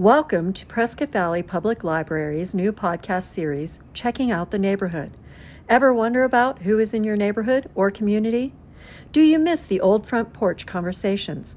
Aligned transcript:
Welcome 0.00 0.54
to 0.54 0.64
Prescott 0.64 1.10
Valley 1.12 1.42
Public 1.42 1.84
Library's 1.84 2.54
new 2.54 2.72
podcast 2.72 3.24
series, 3.24 3.80
Checking 3.92 4.30
Out 4.30 4.50
the 4.50 4.58
Neighborhood. 4.58 5.12
Ever 5.68 5.92
wonder 5.92 6.24
about 6.24 6.60
who 6.60 6.78
is 6.78 6.94
in 6.94 7.04
your 7.04 7.18
neighborhood 7.18 7.68
or 7.74 7.90
community? 7.90 8.54
Do 9.12 9.20
you 9.20 9.38
miss 9.38 9.62
the 9.62 9.78
old 9.78 10.06
front 10.06 10.32
porch 10.32 10.64
conversations? 10.64 11.56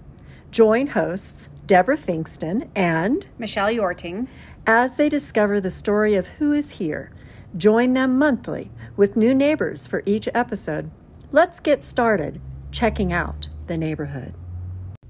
Join 0.51 0.87
hosts 0.87 1.47
Deborah 1.65 1.97
Finkston 1.97 2.67
and 2.75 3.25
Michelle 3.37 3.71
Yorting 3.71 4.27
as 4.67 4.95
they 4.95 5.07
discover 5.07 5.61
the 5.61 5.71
story 5.71 6.15
of 6.15 6.27
who 6.27 6.51
is 6.51 6.71
here. 6.71 7.13
Join 7.55 7.93
them 7.93 8.19
monthly 8.19 8.71
with 8.97 9.15
new 9.15 9.33
neighbors 9.33 9.87
for 9.87 10.03
each 10.05 10.27
episode. 10.33 10.91
Let's 11.31 11.61
get 11.61 11.81
started 11.81 12.41
checking 12.71 13.13
out 13.13 13.47
the 13.67 13.77
neighborhood. 13.77 14.33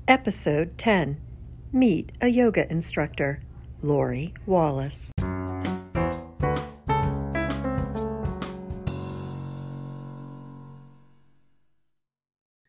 Episode 0.08 0.78
10 0.78 1.20
Meet 1.76 2.12
a 2.22 2.28
yoga 2.28 2.72
instructor, 2.72 3.42
Lori 3.82 4.36
Wallace. 4.46 5.12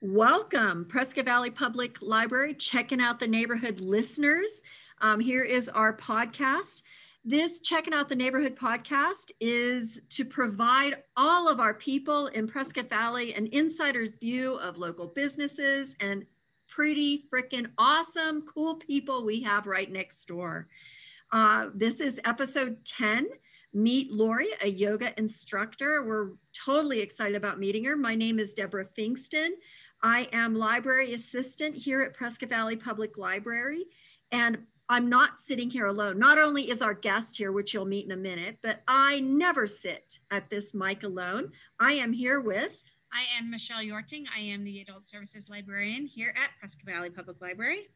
Welcome, 0.00 0.86
Prescott 0.88 1.26
Valley 1.26 1.50
Public 1.50 2.00
Library, 2.00 2.54
checking 2.54 3.02
out 3.02 3.20
the 3.20 3.26
neighborhood 3.26 3.78
listeners. 3.78 4.62
Um, 5.02 5.20
here 5.20 5.42
is 5.44 5.68
our 5.68 5.94
podcast. 5.94 6.80
This 7.26 7.58
Checking 7.58 7.92
Out 7.92 8.08
the 8.08 8.16
Neighborhood 8.16 8.56
podcast 8.56 9.32
is 9.38 9.98
to 10.10 10.24
provide 10.24 11.02
all 11.14 11.46
of 11.48 11.60
our 11.60 11.74
people 11.74 12.28
in 12.28 12.46
Prescott 12.46 12.88
Valley 12.88 13.34
an 13.34 13.48
insider's 13.52 14.16
view 14.16 14.54
of 14.56 14.78
local 14.78 15.08
businesses 15.08 15.94
and 16.00 16.24
pretty 16.74 17.24
freaking 17.32 17.70
awesome, 17.78 18.42
cool 18.42 18.76
people 18.76 19.24
we 19.24 19.40
have 19.40 19.66
right 19.66 19.92
next 19.92 20.26
door. 20.26 20.66
Uh, 21.30 21.68
this 21.74 22.00
is 22.00 22.20
episode 22.24 22.76
10. 22.84 23.28
Meet 23.72 24.12
Lori, 24.12 24.48
a 24.60 24.68
yoga 24.68 25.16
instructor. 25.18 26.02
We're 26.04 26.30
totally 26.64 27.00
excited 27.00 27.36
about 27.36 27.60
meeting 27.60 27.84
her. 27.84 27.96
My 27.96 28.14
name 28.14 28.38
is 28.38 28.52
Deborah 28.54 28.86
Finkston. 28.98 29.50
I 30.02 30.28
am 30.32 30.54
library 30.54 31.14
assistant 31.14 31.76
here 31.76 32.02
at 32.02 32.14
Prescott 32.14 32.50
Valley 32.50 32.76
Public 32.76 33.16
Library. 33.16 33.84
And 34.32 34.58
I'm 34.88 35.08
not 35.08 35.38
sitting 35.38 35.70
here 35.70 35.86
alone. 35.86 36.18
Not 36.18 36.38
only 36.38 36.70
is 36.70 36.82
our 36.82 36.94
guest 36.94 37.36
here, 37.36 37.52
which 37.52 37.72
you'll 37.72 37.84
meet 37.84 38.04
in 38.04 38.12
a 38.12 38.16
minute, 38.16 38.58
but 38.62 38.82
I 38.86 39.20
never 39.20 39.66
sit 39.66 40.18
at 40.30 40.50
this 40.50 40.74
mic 40.74 41.04
alone. 41.04 41.52
I 41.80 41.92
am 41.92 42.12
here 42.12 42.40
with 42.40 42.72
I 43.14 43.38
am 43.38 43.48
Michelle 43.48 43.80
Yorting. 43.80 44.24
I 44.36 44.40
am 44.40 44.64
the 44.64 44.80
Adult 44.80 45.06
Services 45.06 45.48
Librarian 45.48 46.04
here 46.04 46.34
at 46.36 46.50
Prescott 46.58 46.84
Valley 46.84 47.10
Public 47.10 47.40
Library. 47.40 47.86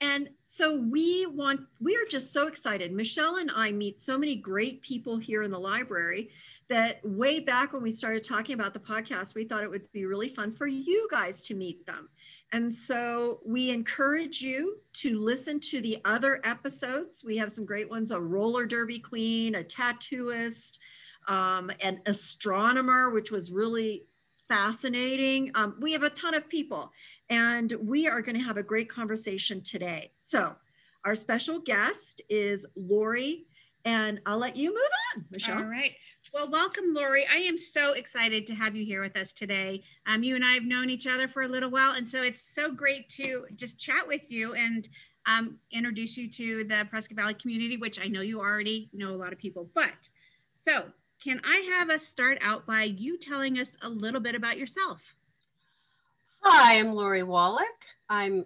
And 0.00 0.28
so 0.42 0.76
we 0.76 1.24
want, 1.24 1.60
we 1.80 1.94
are 1.94 2.04
just 2.10 2.32
so 2.32 2.48
excited. 2.48 2.92
Michelle 2.92 3.36
and 3.36 3.48
I 3.54 3.70
meet 3.70 4.02
so 4.02 4.18
many 4.18 4.34
great 4.34 4.82
people 4.82 5.18
here 5.18 5.44
in 5.44 5.52
the 5.52 5.58
library 5.58 6.30
that 6.68 6.98
way 7.04 7.38
back 7.38 7.72
when 7.72 7.82
we 7.82 7.92
started 7.92 8.24
talking 8.24 8.54
about 8.54 8.74
the 8.74 8.80
podcast, 8.80 9.36
we 9.36 9.44
thought 9.44 9.62
it 9.62 9.70
would 9.70 9.90
be 9.92 10.04
really 10.04 10.30
fun 10.30 10.52
for 10.52 10.66
you 10.66 11.06
guys 11.12 11.44
to 11.44 11.54
meet 11.54 11.86
them. 11.86 12.08
And 12.50 12.74
so 12.74 13.38
we 13.46 13.70
encourage 13.70 14.42
you 14.42 14.78
to 14.94 15.20
listen 15.20 15.60
to 15.60 15.80
the 15.80 15.98
other 16.04 16.40
episodes. 16.42 17.22
We 17.22 17.36
have 17.36 17.52
some 17.52 17.64
great 17.64 17.88
ones 17.88 18.10
a 18.10 18.20
roller 18.20 18.66
derby 18.66 18.98
queen, 18.98 19.54
a 19.54 19.62
tattooist, 19.62 20.78
um, 21.28 21.70
an 21.80 22.00
astronomer, 22.06 23.10
which 23.10 23.30
was 23.30 23.52
really 23.52 24.06
fascinating. 24.48 25.50
Um, 25.54 25.76
we 25.80 25.92
have 25.92 26.02
a 26.02 26.10
ton 26.10 26.34
of 26.34 26.48
people, 26.48 26.90
and 27.30 27.72
we 27.80 28.06
are 28.08 28.22
going 28.22 28.36
to 28.36 28.44
have 28.44 28.56
a 28.56 28.62
great 28.62 28.88
conversation 28.88 29.60
today. 29.62 30.12
So, 30.18 30.54
our 31.04 31.14
special 31.14 31.60
guest 31.60 32.20
is 32.28 32.66
Lori, 32.74 33.46
and 33.84 34.20
I'll 34.26 34.38
let 34.38 34.56
you 34.56 34.70
move 34.70 34.90
on, 35.14 35.24
Michelle. 35.30 35.58
All 35.58 35.64
right. 35.64 35.92
Well, 36.34 36.50
welcome, 36.50 36.92
Lori. 36.92 37.24
I 37.32 37.36
am 37.36 37.56
so 37.56 37.92
excited 37.92 38.46
to 38.48 38.54
have 38.54 38.74
you 38.74 38.84
here 38.84 39.00
with 39.00 39.16
us 39.16 39.32
today. 39.32 39.84
Um, 40.06 40.24
you 40.24 40.34
and 40.34 40.44
I 40.44 40.54
have 40.54 40.64
known 40.64 40.90
each 40.90 41.06
other 41.06 41.28
for 41.28 41.42
a 41.42 41.48
little 41.48 41.70
while, 41.70 41.92
and 41.92 42.10
so 42.10 42.22
it's 42.22 42.42
so 42.42 42.72
great 42.72 43.08
to 43.10 43.46
just 43.54 43.78
chat 43.78 44.06
with 44.06 44.30
you 44.30 44.54
and 44.54 44.88
um, 45.26 45.58
introduce 45.72 46.16
you 46.16 46.30
to 46.30 46.64
the 46.64 46.86
Prescott 46.90 47.16
Valley 47.16 47.34
community, 47.34 47.76
which 47.76 48.00
I 48.00 48.06
know 48.06 48.20
you 48.20 48.40
already 48.40 48.90
know 48.92 49.10
a 49.10 49.16
lot 49.16 49.32
of 49.32 49.38
people. 49.38 49.70
But 49.74 50.08
so 50.52 50.86
can 51.22 51.40
I 51.44 51.76
have 51.76 51.90
us 51.90 52.06
start 52.06 52.38
out 52.40 52.66
by 52.66 52.84
you 52.84 53.18
telling 53.18 53.58
us 53.58 53.76
a 53.82 53.88
little 53.88 54.20
bit 54.20 54.34
about 54.34 54.58
yourself? 54.58 55.14
Hi, 56.42 56.78
I'm 56.78 56.92
Lori 56.92 57.22
Wallach. 57.22 57.66
I'm 58.08 58.44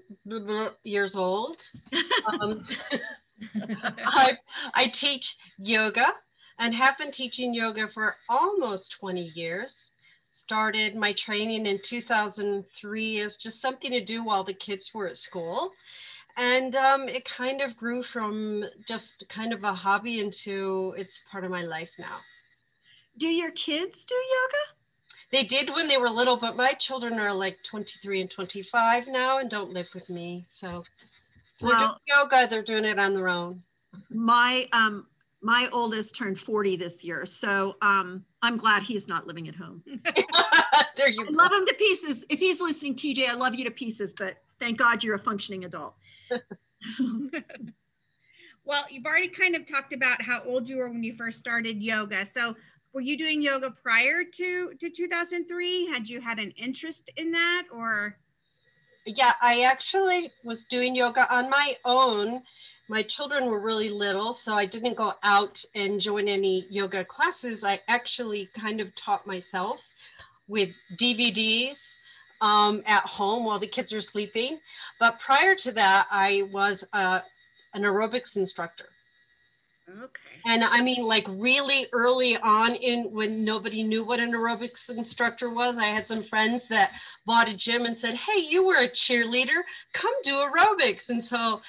years 0.85 1.17
old. 1.17 1.63
Um, 2.41 2.67
I, 4.07 4.39
I 4.75 4.87
teach 4.87 5.37
yoga 5.59 6.15
and 6.59 6.75
have 6.75 6.97
been 6.97 7.11
teaching 7.11 7.53
yoga 7.53 7.89
for 7.89 8.17
almost 8.29 8.93
20 8.93 9.33
years. 9.35 9.93
Started 10.31 10.97
my 10.97 11.13
training 11.13 11.67
in 11.67 11.79
2003 11.83 13.21
as 13.21 13.37
just 13.37 13.61
something 13.61 13.91
to 13.91 14.03
do 14.03 14.25
while 14.25 14.45
the 14.45 14.55
kids 14.55 14.93
were 14.95 15.09
at 15.09 15.17
school. 15.17 15.73
And 16.37 16.77
um, 16.77 17.09
it 17.09 17.25
kind 17.27 17.61
of 17.61 17.77
grew 17.77 18.03
from 18.03 18.65
just 18.87 19.29
kind 19.29 19.53
of 19.53 19.65
a 19.65 19.75
hobby 19.75 20.21
into 20.21 20.95
it's 20.97 21.23
part 21.31 21.45
of 21.45 21.51
my 21.51 21.65
life 21.65 21.91
now. 21.99 22.21
Do 23.21 23.29
your 23.29 23.51
kids 23.51 24.07
do 24.07 24.15
yoga? 24.15 24.57
They 25.31 25.45
did 25.45 25.69
when 25.69 25.89
they 25.89 25.99
were 25.99 26.09
little, 26.09 26.39
but 26.39 26.57
my 26.57 26.73
children 26.73 27.21
are 27.21 27.35
like 27.35 27.59
23 27.63 28.23
and 28.23 28.31
25 28.31 29.09
now 29.09 29.39
and 29.39 29.51
don't 29.51 29.73
live 29.73 29.89
with 29.95 30.09
me. 30.09 30.47
So 30.49 30.83
they're 31.61 31.69
well, 31.69 31.79
doing 31.79 31.99
yoga, 32.09 32.49
they're 32.49 32.63
doing 32.63 32.87
it 32.87 32.99
on 32.99 33.13
their 33.13 33.29
own. 33.29 33.63
My 34.09 34.67
um 34.73 35.07
my 35.43 35.69
oldest 35.71 36.17
turned 36.17 36.41
40 36.41 36.77
this 36.77 37.05
year. 37.05 37.27
So 37.27 37.77
um 37.83 38.25
I'm 38.41 38.57
glad 38.57 38.83
he's 38.85 39.07
not 39.07 39.27
living 39.27 39.49
at 39.49 39.55
home. 39.55 39.83
there 40.97 41.11
you 41.11 41.23
I 41.23 41.31
go. 41.31 41.33
love 41.33 41.53
him 41.53 41.67
to 41.67 41.75
pieces. 41.75 42.25
If 42.31 42.41
he's 42.41 42.59
listening, 42.59 42.95
TJ, 42.95 43.29
I 43.29 43.35
love 43.35 43.55
you 43.55 43.65
to 43.65 43.71
pieces, 43.71 44.15
but 44.17 44.39
thank 44.59 44.79
God 44.79 45.05
you're 45.05 45.17
a 45.17 45.19
functioning 45.19 45.67
adult. 45.67 45.95
well, 48.65 48.85
you've 48.91 49.05
already 49.05 49.29
kind 49.29 49.55
of 49.55 49.67
talked 49.67 49.93
about 49.93 50.23
how 50.23 50.43
old 50.47 50.67
you 50.71 50.79
were 50.79 50.89
when 50.89 51.05
you 51.05 51.15
first 51.15 51.39
started 51.39 51.83
yoga. 51.83 52.25
So 52.25 52.57
were 52.93 53.01
you 53.01 53.17
doing 53.17 53.41
yoga 53.41 53.71
prior 53.71 54.25
to 54.25 54.73
to 54.79 54.91
2003 54.91 55.87
had 55.87 56.09
you 56.09 56.21
had 56.21 56.39
an 56.39 56.51
interest 56.53 57.11
in 57.17 57.31
that 57.33 57.65
or? 57.73 58.17
Yeah 59.07 59.33
i 59.41 59.63
actually 59.63 60.33
was 60.45 60.65
doing 60.65 60.95
yoga 60.95 61.33
on 61.35 61.49
my 61.49 61.77
own. 61.85 62.43
My 62.89 63.03
children 63.03 63.47
were 63.47 63.61
really 63.61 63.91
little 63.91 64.33
so 64.33 64.55
i 64.55 64.67
didn't 64.67 64.97
go 64.97 65.15
out 65.23 65.63
and 65.75 66.01
join 66.01 66.29
any 66.29 66.67
yoga 66.71 67.05
classes. 67.05 67.65
I 67.65 67.81
actually 67.89 68.49
kind 68.59 68.81
of 68.81 68.95
taught 68.97 69.27
myself 69.27 69.81
with 70.49 70.71
dvds 70.99 71.95
um, 72.41 72.83
at 72.87 73.05
home 73.05 73.45
while 73.45 73.59
the 73.59 73.67
kids 73.67 73.93
were 73.93 74.01
sleeping. 74.01 74.59
But 74.99 75.21
prior 75.21 75.55
to 75.57 75.73
that 75.73 76.09
i 76.11 76.49
was 76.53 76.85
uh, 76.93 77.21
an 77.75 77.83
aerobics 77.83 78.37
instructor 78.37 78.87
Okay. 79.99 80.41
And 80.47 80.65
I 80.65 80.81
mean, 80.81 81.05
like 81.05 81.27
really 81.29 81.87
early 81.93 82.37
on 82.37 82.75
in 82.75 83.11
when 83.13 83.45
nobody 83.45 83.83
knew 83.83 84.05
what 84.05 84.21
an 84.21 84.33
aerobics 84.33 84.89
instructor 84.89 85.51
was, 85.51 85.77
I 85.77 85.87
had 85.87 86.07
some 86.07 86.23
friends 86.23 86.65
that 86.69 86.93
bought 87.27 87.49
a 87.49 87.57
gym 87.57 87.85
and 87.85 87.99
said, 87.99 88.15
Hey, 88.15 88.41
you 88.41 88.65
were 88.65 88.77
a 88.77 88.89
cheerleader, 88.89 89.63
come 89.93 90.13
do 90.23 90.35
aerobics. 90.35 91.09
And 91.09 91.25
so 91.25 91.61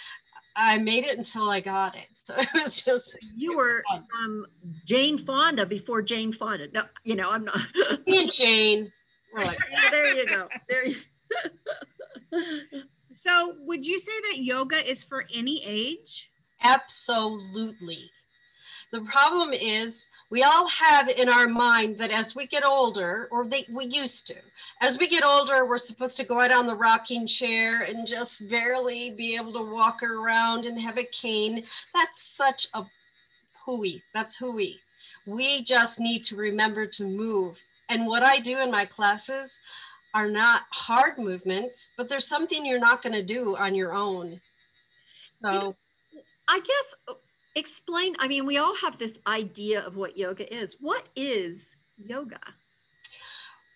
I 0.56 0.78
made 0.78 1.06
it 1.06 1.18
until 1.18 1.50
I 1.50 1.62
got 1.62 1.96
it. 1.96 2.08
So 2.24 2.36
it 2.38 2.50
was 2.54 2.82
just 2.82 3.18
you 3.36 3.56
were 3.56 3.84
um, 4.24 4.46
Jane 4.86 5.18
Fonda 5.18 5.66
before 5.66 6.02
Jane 6.02 6.34
Fonda. 6.34 6.68
No, 6.74 6.84
you 7.04 7.16
know, 7.16 7.32
I'm 7.32 7.46
not 7.46 7.60
me 8.08 8.22
and 8.22 8.32
Jane. 8.32 8.92
Right. 9.34 9.58
yeah, 9.72 9.90
there 9.90 10.14
you 10.14 10.26
go. 10.26 10.48
There 10.70 10.86
you 10.86 10.96
So 13.14 13.56
would 13.60 13.86
you 13.86 14.00
say 14.00 14.12
that 14.32 14.40
yoga 14.40 14.90
is 14.90 15.04
for 15.04 15.26
any 15.34 15.64
age? 15.66 16.31
Absolutely. 16.64 18.12
The 18.92 19.02
problem 19.02 19.54
is 19.54 20.08
we 20.30 20.44
all 20.44 20.68
have 20.68 21.08
in 21.08 21.30
our 21.30 21.48
mind 21.48 21.98
that 21.98 22.12
as 22.12 22.36
we 22.36 22.46
get 22.46 22.66
older, 22.66 23.30
or 23.32 23.46
they, 23.46 23.66
we 23.72 23.86
used 23.86 24.28
to, 24.28 24.36
as 24.82 24.98
we 24.98 25.08
get 25.08 25.24
older, 25.24 25.66
we're 25.66 25.78
supposed 25.78 26.18
to 26.18 26.26
go 26.26 26.42
out 26.42 26.52
on 26.52 26.68
the 26.68 26.76
rocking 26.76 27.26
chair 27.26 27.84
and 27.84 28.06
just 28.06 28.50
barely 28.50 29.12
be 29.12 29.36
able 29.38 29.54
to 29.54 29.74
walk 29.74 30.04
around 30.04 30.66
and 30.66 30.80
have 30.80 30.98
a 30.98 31.06
cane. 31.06 31.64
That's 31.94 32.22
such 32.22 32.68
a 32.74 32.84
hooey. 33.66 34.04
That's 34.14 34.36
hooey. 34.36 34.78
We 35.26 35.64
just 35.64 36.00
need 36.00 36.24
to 36.26 36.36
remember 36.36 36.86
to 36.86 37.06
move. 37.06 37.58
And 37.88 38.06
what 38.06 38.24
I 38.24 38.40
do 38.40 38.60
in 38.60 38.72
my 38.72 38.86
classes 38.86 39.58
are 40.14 40.30
not 40.30 40.64
hard 40.72 41.18
movements, 41.18 41.88
but 41.96 42.10
there's 42.10 42.28
something 42.28 42.66
you're 42.66 42.80
not 42.80 43.02
going 43.02 43.14
to 43.14 43.24
do 43.24 43.56
on 43.56 43.74
your 43.74 43.94
own. 43.94 44.42
So 45.26 45.76
I 46.52 46.60
guess 46.60 46.96
uh, 47.08 47.14
explain. 47.56 48.14
I 48.20 48.28
mean, 48.28 48.46
we 48.46 48.58
all 48.58 48.76
have 48.76 48.98
this 48.98 49.20
idea 49.26 49.80
of 49.86 49.96
what 49.96 50.18
yoga 50.18 50.54
is. 50.54 50.76
What 50.82 51.08
is 51.16 51.78
yoga? 51.98 52.42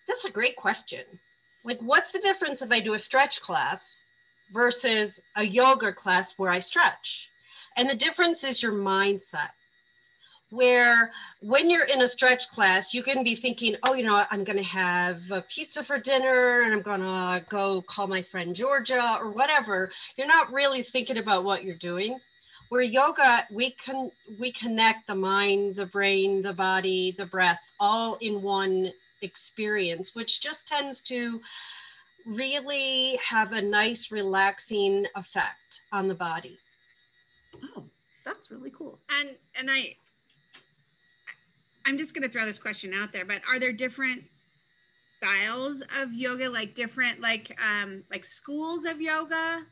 That's 0.06 0.26
a 0.26 0.30
great 0.30 0.56
question. 0.56 1.00
Like, 1.64 1.80
what's 1.80 2.12
the 2.12 2.18
difference 2.18 2.60
if 2.60 2.70
I 2.70 2.80
do 2.80 2.92
a 2.92 2.98
stretch 2.98 3.40
class 3.40 3.98
versus 4.52 5.18
a 5.36 5.42
yoga 5.42 5.90
class 5.90 6.34
where 6.36 6.50
I 6.50 6.58
stretch? 6.58 7.30
And 7.78 7.88
the 7.88 7.96
difference 7.96 8.44
is 8.44 8.62
your 8.62 8.72
mindset. 8.72 9.50
Where 10.50 11.10
when 11.40 11.70
you're 11.70 11.86
in 11.86 12.02
a 12.02 12.08
stretch 12.08 12.48
class, 12.50 12.92
you 12.92 13.02
can 13.02 13.24
be 13.24 13.34
thinking, 13.34 13.74
oh, 13.84 13.94
you 13.94 14.04
know, 14.04 14.26
I'm 14.30 14.44
going 14.44 14.58
to 14.58 14.62
have 14.62 15.22
a 15.30 15.42
pizza 15.42 15.82
for 15.82 15.98
dinner 15.98 16.60
and 16.60 16.74
I'm 16.74 16.82
going 16.82 17.00
to 17.00 17.44
go 17.48 17.82
call 17.82 18.06
my 18.06 18.22
friend 18.22 18.54
Georgia 18.54 19.16
or 19.18 19.32
whatever. 19.32 19.90
You're 20.16 20.28
not 20.28 20.52
really 20.52 20.82
thinking 20.82 21.18
about 21.18 21.42
what 21.42 21.64
you're 21.64 21.74
doing 21.74 22.20
where 22.68 22.82
yoga 22.82 23.46
we 23.50 23.70
can 23.70 24.10
we 24.38 24.52
connect 24.52 25.06
the 25.06 25.14
mind 25.14 25.76
the 25.76 25.86
brain 25.86 26.42
the 26.42 26.52
body 26.52 27.14
the 27.18 27.26
breath 27.26 27.60
all 27.80 28.16
in 28.20 28.42
one 28.42 28.92
experience 29.22 30.14
which 30.14 30.40
just 30.40 30.66
tends 30.66 31.00
to 31.00 31.40
really 32.26 33.18
have 33.24 33.52
a 33.52 33.62
nice 33.62 34.10
relaxing 34.10 35.06
effect 35.14 35.80
on 35.92 36.08
the 36.08 36.14
body. 36.14 36.58
Oh 37.76 37.84
that's 38.24 38.50
really 38.50 38.70
cool. 38.70 38.98
And 39.08 39.36
and 39.54 39.70
i 39.70 39.94
i'm 41.86 41.96
just 41.96 42.12
going 42.14 42.24
to 42.24 42.28
throw 42.28 42.44
this 42.44 42.58
question 42.58 42.92
out 42.92 43.12
there 43.12 43.24
but 43.24 43.40
are 43.48 43.60
there 43.60 43.72
different 43.72 44.24
styles 45.00 45.82
of 45.96 46.12
yoga 46.12 46.50
like 46.50 46.74
different 46.74 47.20
like 47.20 47.56
um 47.64 48.02
like 48.10 48.24
schools 48.24 48.84
of 48.84 49.00
yoga? 49.00 49.62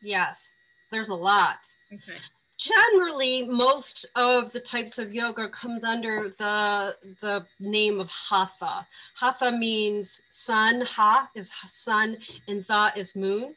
Yes 0.00 0.50
there's 0.94 1.08
a 1.08 1.14
lot. 1.14 1.74
Okay. 1.92 2.18
Generally, 2.56 3.46
most 3.46 4.06
of 4.14 4.52
the 4.52 4.60
types 4.60 4.98
of 4.98 5.12
yoga 5.12 5.48
comes 5.48 5.82
under 5.82 6.32
the 6.38 6.96
the 7.20 7.44
name 7.58 8.00
of 8.00 8.08
hatha. 8.08 8.86
Hatha 9.16 9.50
means 9.50 10.20
sun. 10.30 10.82
Ha 10.82 11.28
is 11.34 11.50
sun, 11.66 12.16
and 12.46 12.64
tha 12.68 12.92
is 12.96 13.16
moon. 13.16 13.54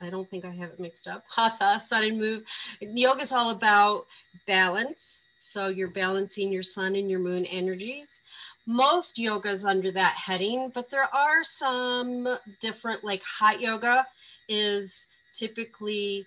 I 0.00 0.10
don't 0.10 0.30
think 0.30 0.44
I 0.44 0.50
have 0.50 0.70
it 0.70 0.80
mixed 0.80 1.08
up. 1.08 1.24
Hatha, 1.28 1.80
sun 1.80 2.04
and 2.04 2.20
moon. 2.20 2.44
Yoga 2.80 3.22
is 3.22 3.32
all 3.32 3.50
about 3.50 4.06
balance. 4.46 5.24
So 5.40 5.68
you're 5.68 5.88
balancing 5.88 6.52
your 6.52 6.62
sun 6.62 6.96
and 6.96 7.10
your 7.10 7.20
moon 7.20 7.46
energies. 7.46 8.20
Most 8.66 9.18
yoga 9.18 9.50
is 9.50 9.64
under 9.64 9.90
that 9.92 10.14
heading, 10.14 10.70
but 10.74 10.90
there 10.90 11.08
are 11.14 11.42
some 11.44 12.36
different, 12.60 13.04
like 13.04 13.22
hot 13.22 13.60
yoga 13.60 14.06
is 14.48 15.06
typically 15.34 16.26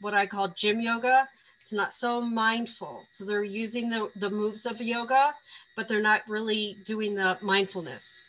what 0.00 0.14
I 0.14 0.26
call 0.26 0.48
gym 0.48 0.80
yoga. 0.80 1.28
It's 1.62 1.72
not 1.72 1.92
so 1.92 2.20
mindful. 2.20 3.04
So 3.10 3.24
they're 3.24 3.44
using 3.44 3.90
the, 3.90 4.10
the 4.16 4.30
moves 4.30 4.64
of 4.64 4.80
yoga, 4.80 5.34
but 5.76 5.88
they're 5.88 6.00
not 6.00 6.22
really 6.28 6.78
doing 6.86 7.14
the 7.14 7.38
mindfulness. 7.42 8.24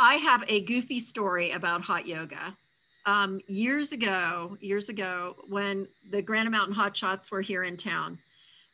I 0.00 0.16
have 0.16 0.44
a 0.48 0.62
goofy 0.62 1.00
story 1.00 1.52
about 1.52 1.82
hot 1.82 2.06
yoga. 2.06 2.56
Um, 3.04 3.40
years 3.46 3.92
ago, 3.92 4.56
years 4.60 4.88
ago, 4.88 5.36
when 5.48 5.86
the 6.10 6.20
Granite 6.20 6.50
Mountain 6.50 6.74
Hot 6.74 6.96
Shots 6.96 7.30
were 7.30 7.42
here 7.42 7.62
in 7.62 7.76
town, 7.76 8.18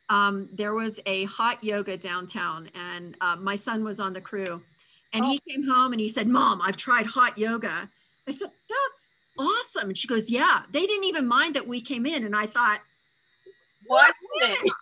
um, 0.09 0.49
there 0.51 0.73
was 0.73 0.99
a 1.05 1.25
hot 1.25 1.63
yoga 1.63 1.97
downtown, 1.97 2.69
and 2.73 3.15
uh, 3.21 3.35
my 3.35 3.55
son 3.55 3.83
was 3.83 3.99
on 3.99 4.13
the 4.13 4.21
crew. 4.21 4.61
And 5.13 5.23
oh. 5.23 5.29
he 5.29 5.39
came 5.47 5.67
home 5.67 5.91
and 5.91 6.01
he 6.01 6.09
said, 6.09 6.27
Mom, 6.27 6.61
I've 6.61 6.77
tried 6.77 7.05
hot 7.05 7.37
yoga. 7.37 7.89
I 8.27 8.31
said, 8.31 8.49
That's 8.67 9.12
awesome. 9.37 9.89
And 9.89 9.97
she 9.97 10.07
goes, 10.07 10.29
yeah, 10.29 10.63
they 10.71 10.85
didn't 10.85 11.05
even 11.05 11.27
mind 11.27 11.55
that 11.55 11.67
we 11.67 11.81
came 11.81 12.05
in. 12.05 12.23
And 12.23 12.35
I 12.35 12.45
thought, 12.47 12.81
what? 13.87 14.13
what? 14.33 14.49
I'm 14.49 14.65
not 14.65 14.75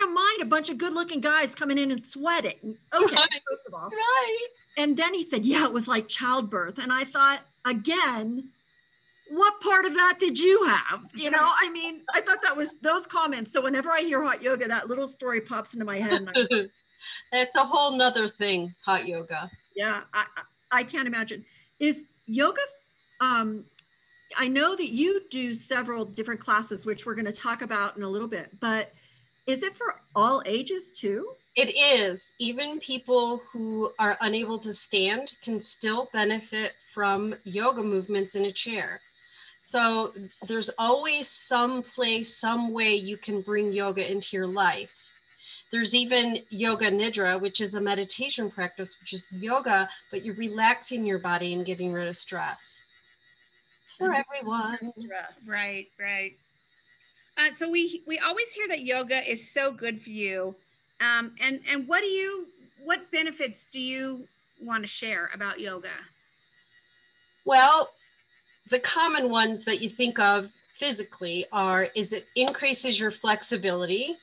gonna 0.00 0.12
mind 0.12 0.42
a 0.42 0.46
bunch 0.46 0.70
of 0.70 0.78
good 0.78 0.94
looking 0.94 1.20
guys 1.20 1.54
coming 1.54 1.78
in 1.78 1.90
and 1.90 2.04
sweating. 2.04 2.76
Okay, 2.94 3.14
right. 3.14 3.28
first 3.50 3.66
of 3.66 3.74
all. 3.74 3.90
Right. 3.90 4.46
And 4.78 4.96
then 4.96 5.12
he 5.14 5.24
said, 5.24 5.44
yeah, 5.44 5.64
it 5.64 5.72
was 5.72 5.86
like 5.86 6.08
childbirth. 6.08 6.78
And 6.78 6.92
I 6.92 7.04
thought, 7.04 7.40
again, 7.66 8.48
what 9.30 9.60
part 9.60 9.84
of 9.84 9.94
that 9.94 10.16
did 10.18 10.38
you 10.38 10.64
have? 10.64 11.02
You 11.14 11.30
know, 11.30 11.38
I 11.58 11.70
mean, 11.70 12.02
I 12.14 12.20
thought 12.20 12.42
that 12.42 12.56
was 12.56 12.76
those 12.82 13.06
comments. 13.06 13.52
So 13.52 13.62
whenever 13.62 13.90
I 13.90 14.00
hear 14.00 14.22
hot 14.22 14.42
yoga, 14.42 14.66
that 14.68 14.88
little 14.88 15.06
story 15.06 15.40
pops 15.40 15.72
into 15.74 15.84
my 15.84 16.00
head. 16.00 16.28
it's 17.32 17.54
a 17.56 17.64
whole 17.64 17.96
nother 17.96 18.26
thing, 18.26 18.74
hot 18.84 19.06
yoga. 19.06 19.50
Yeah, 19.76 20.02
I, 20.12 20.24
I 20.72 20.82
can't 20.82 21.06
imagine. 21.06 21.44
Is 21.78 22.04
yoga 22.26 22.60
um, 23.20 23.64
I 24.36 24.48
know 24.48 24.76
that 24.76 24.90
you 24.90 25.22
do 25.30 25.54
several 25.54 26.04
different 26.04 26.40
classes, 26.40 26.86
which 26.86 27.04
we're 27.04 27.14
going 27.14 27.26
to 27.26 27.32
talk 27.32 27.62
about 27.62 27.96
in 27.96 28.02
a 28.02 28.08
little 28.08 28.28
bit, 28.28 28.48
but 28.60 28.92
is 29.46 29.62
it 29.62 29.76
for 29.76 29.96
all 30.14 30.42
ages 30.46 30.90
too? 30.90 31.32
It 31.56 31.76
is. 31.76 32.32
Even 32.38 32.78
people 32.78 33.42
who 33.52 33.90
are 33.98 34.16
unable 34.20 34.58
to 34.60 34.72
stand 34.72 35.32
can 35.42 35.60
still 35.60 36.08
benefit 36.12 36.74
from 36.94 37.34
yoga 37.44 37.82
movements 37.82 38.36
in 38.36 38.44
a 38.44 38.52
chair. 38.52 39.00
So 39.58 40.12
there's 40.46 40.70
always 40.78 41.28
some 41.28 41.82
place, 41.82 42.36
some 42.36 42.72
way 42.72 42.94
you 42.94 43.16
can 43.16 43.42
bring 43.42 43.72
yoga 43.72 44.10
into 44.10 44.36
your 44.36 44.46
life. 44.46 44.90
There's 45.72 45.94
even 45.94 46.38
yoga 46.48 46.90
nidra, 46.90 47.40
which 47.40 47.60
is 47.60 47.74
a 47.74 47.80
meditation 47.80 48.50
practice, 48.50 48.96
which 49.00 49.12
is 49.12 49.32
yoga, 49.32 49.88
but 50.10 50.24
you're 50.24 50.34
relaxing 50.36 51.04
your 51.04 51.18
body 51.18 51.52
and 51.52 51.66
getting 51.66 51.92
rid 51.92 52.08
of 52.08 52.16
stress 52.16 52.78
for 53.92 54.14
everyone. 54.14 54.92
Right, 55.46 55.86
right. 55.98 56.32
Uh, 57.38 57.54
so 57.54 57.70
we 57.70 58.02
we 58.06 58.18
always 58.18 58.52
hear 58.52 58.68
that 58.68 58.82
yoga 58.82 59.28
is 59.30 59.50
so 59.50 59.72
good 59.72 60.02
for 60.02 60.10
you, 60.10 60.54
um, 61.00 61.32
and 61.40 61.60
and 61.68 61.86
what 61.88 62.00
do 62.00 62.06
you 62.06 62.46
what 62.82 63.10
benefits 63.10 63.66
do 63.66 63.80
you 63.80 64.26
want 64.60 64.82
to 64.82 64.88
share 64.88 65.30
about 65.34 65.60
yoga? 65.60 65.88
Well, 67.44 67.90
the 68.70 68.80
common 68.80 69.30
ones 69.30 69.64
that 69.64 69.80
you 69.80 69.88
think 69.88 70.18
of 70.18 70.50
physically 70.78 71.46
are 71.52 71.88
is 71.94 72.12
it 72.12 72.26
increases 72.36 72.98
your 72.98 73.10
flexibility, 73.10 74.16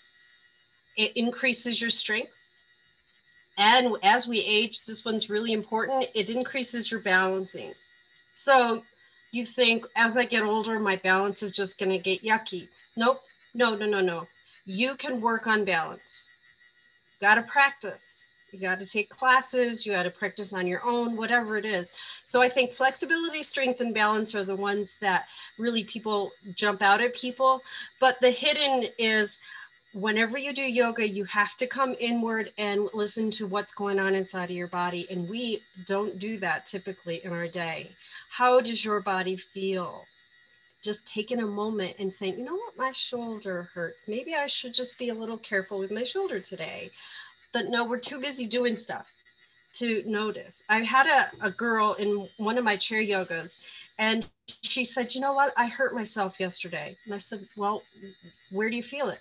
it 0.95 1.15
increases 1.15 1.81
your 1.81 1.89
strength, 1.89 2.33
and 3.57 3.95
as 4.03 4.27
we 4.27 4.39
age, 4.39 4.85
this 4.85 5.03
one's 5.03 5.29
really 5.29 5.53
important. 5.53 6.07
It 6.13 6.29
increases 6.29 6.91
your 6.91 6.99
balancing. 6.99 7.73
So 8.31 8.83
you 9.31 9.45
think 9.45 9.85
as 9.95 10.17
I 10.17 10.25
get 10.25 10.43
older, 10.43 10.79
my 10.79 10.95
balance 10.97 11.43
is 11.43 11.51
just 11.51 11.77
going 11.77 11.91
to 11.91 11.99
get 11.99 12.23
yucky. 12.23 12.67
Nope. 12.95 13.21
No, 13.53 13.75
no, 13.75 13.85
no, 13.85 14.01
no. 14.01 14.27
You 14.65 14.95
can 14.95 15.21
work 15.21 15.47
on 15.47 15.65
balance. 15.65 16.27
Got 17.21 17.35
to 17.35 17.41
practice. 17.43 18.23
You 18.51 18.59
got 18.59 18.79
to 18.79 18.85
take 18.85 19.09
classes. 19.09 19.85
You 19.85 19.93
got 19.93 20.03
to 20.03 20.09
practice 20.09 20.53
on 20.53 20.67
your 20.67 20.83
own, 20.85 21.17
whatever 21.17 21.57
it 21.57 21.65
is. 21.65 21.91
So 22.23 22.41
I 22.41 22.49
think 22.49 22.73
flexibility, 22.73 23.43
strength, 23.43 23.81
and 23.81 23.93
balance 23.93 24.33
are 24.35 24.45
the 24.45 24.55
ones 24.55 24.93
that 25.01 25.25
really 25.57 25.83
people 25.83 26.31
jump 26.55 26.81
out 26.81 27.01
at 27.01 27.13
people. 27.15 27.61
But 27.99 28.19
the 28.21 28.31
hidden 28.31 28.89
is 28.97 29.39
whenever 29.97 30.37
you 30.37 30.53
do 30.53 30.61
yoga, 30.61 31.07
you 31.07 31.25
have 31.25 31.57
to 31.57 31.65
come 31.65 31.95
inward 31.99 32.51
and 32.59 32.87
listen 32.93 33.31
to 33.31 33.47
what's 33.47 33.73
going 33.73 33.99
on 33.99 34.13
inside 34.13 34.51
of 34.51 34.55
your 34.55 34.67
body. 34.67 35.07
And 35.09 35.27
we 35.27 35.63
don't 35.87 36.19
do 36.19 36.39
that 36.39 36.67
typically 36.67 37.21
in 37.23 37.31
our 37.31 37.47
day. 37.47 37.89
How 38.29 38.61
does 38.61 38.85
your 38.85 39.01
body 39.01 39.37
feel? 39.37 40.05
Just 40.83 41.07
taking 41.07 41.39
a 41.39 41.47
moment 41.47 41.95
and 41.97 42.13
saying, 42.13 42.37
you 42.37 42.45
know 42.45 42.53
what, 42.53 42.77
my 42.77 42.91
shoulder 42.91 43.69
hurts. 43.73 44.03
Maybe 44.07 44.35
I 44.35 44.45
should 44.45 44.75
just 44.75 44.99
be 44.99 45.09
a 45.09 45.15
little 45.15 45.37
careful 45.37 45.79
with 45.79 45.89
my 45.89 46.03
shoulder 46.03 46.39
today. 46.39 46.91
But 47.51 47.69
no, 47.69 47.83
we're 47.83 47.97
too 47.97 48.19
busy 48.21 48.45
doing 48.45 48.75
stuff 48.75 49.07
to 49.73 50.03
notice. 50.05 50.61
I 50.69 50.81
had 50.81 51.07
a, 51.07 51.47
a 51.47 51.49
girl 51.49 51.93
in 51.93 52.29
one 52.37 52.59
of 52.59 52.63
my 52.63 52.77
chair 52.77 53.01
yogas, 53.01 53.57
and 53.97 54.27
she 54.61 54.85
said, 54.85 55.15
You 55.15 55.21
know 55.21 55.33
what? 55.33 55.53
I 55.57 55.67
hurt 55.67 55.95
myself 55.95 56.39
yesterday. 56.39 56.95
And 57.05 57.15
I 57.15 57.17
said, 57.17 57.47
Well, 57.57 57.81
where 58.51 58.69
do 58.69 58.75
you 58.75 58.83
feel 58.83 59.09
it? 59.09 59.19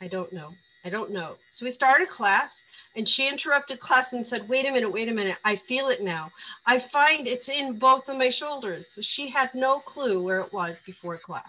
I 0.00 0.08
don't 0.08 0.32
know. 0.32 0.52
I 0.84 0.88
don't 0.88 1.10
know. 1.10 1.34
So 1.50 1.64
we 1.64 1.72
started 1.72 2.08
class 2.08 2.62
and 2.94 3.08
she 3.08 3.28
interrupted 3.28 3.80
class 3.80 4.12
and 4.12 4.24
said, 4.24 4.48
wait 4.48 4.66
a 4.66 4.70
minute, 4.70 4.92
wait 4.92 5.08
a 5.08 5.12
minute. 5.12 5.36
I 5.44 5.56
feel 5.56 5.88
it 5.88 6.00
now. 6.00 6.30
I 6.64 6.78
find 6.78 7.26
it's 7.26 7.48
in 7.48 7.76
both 7.78 8.08
of 8.08 8.16
my 8.16 8.28
shoulders. 8.28 8.88
So 8.88 9.02
she 9.02 9.28
had 9.28 9.52
no 9.52 9.80
clue 9.80 10.22
where 10.22 10.40
it 10.40 10.52
was 10.52 10.80
before 10.86 11.18
class. 11.18 11.42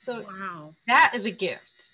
So 0.00 0.22
wow. 0.22 0.74
that 0.88 1.12
is 1.14 1.26
a 1.26 1.30
gift. 1.30 1.90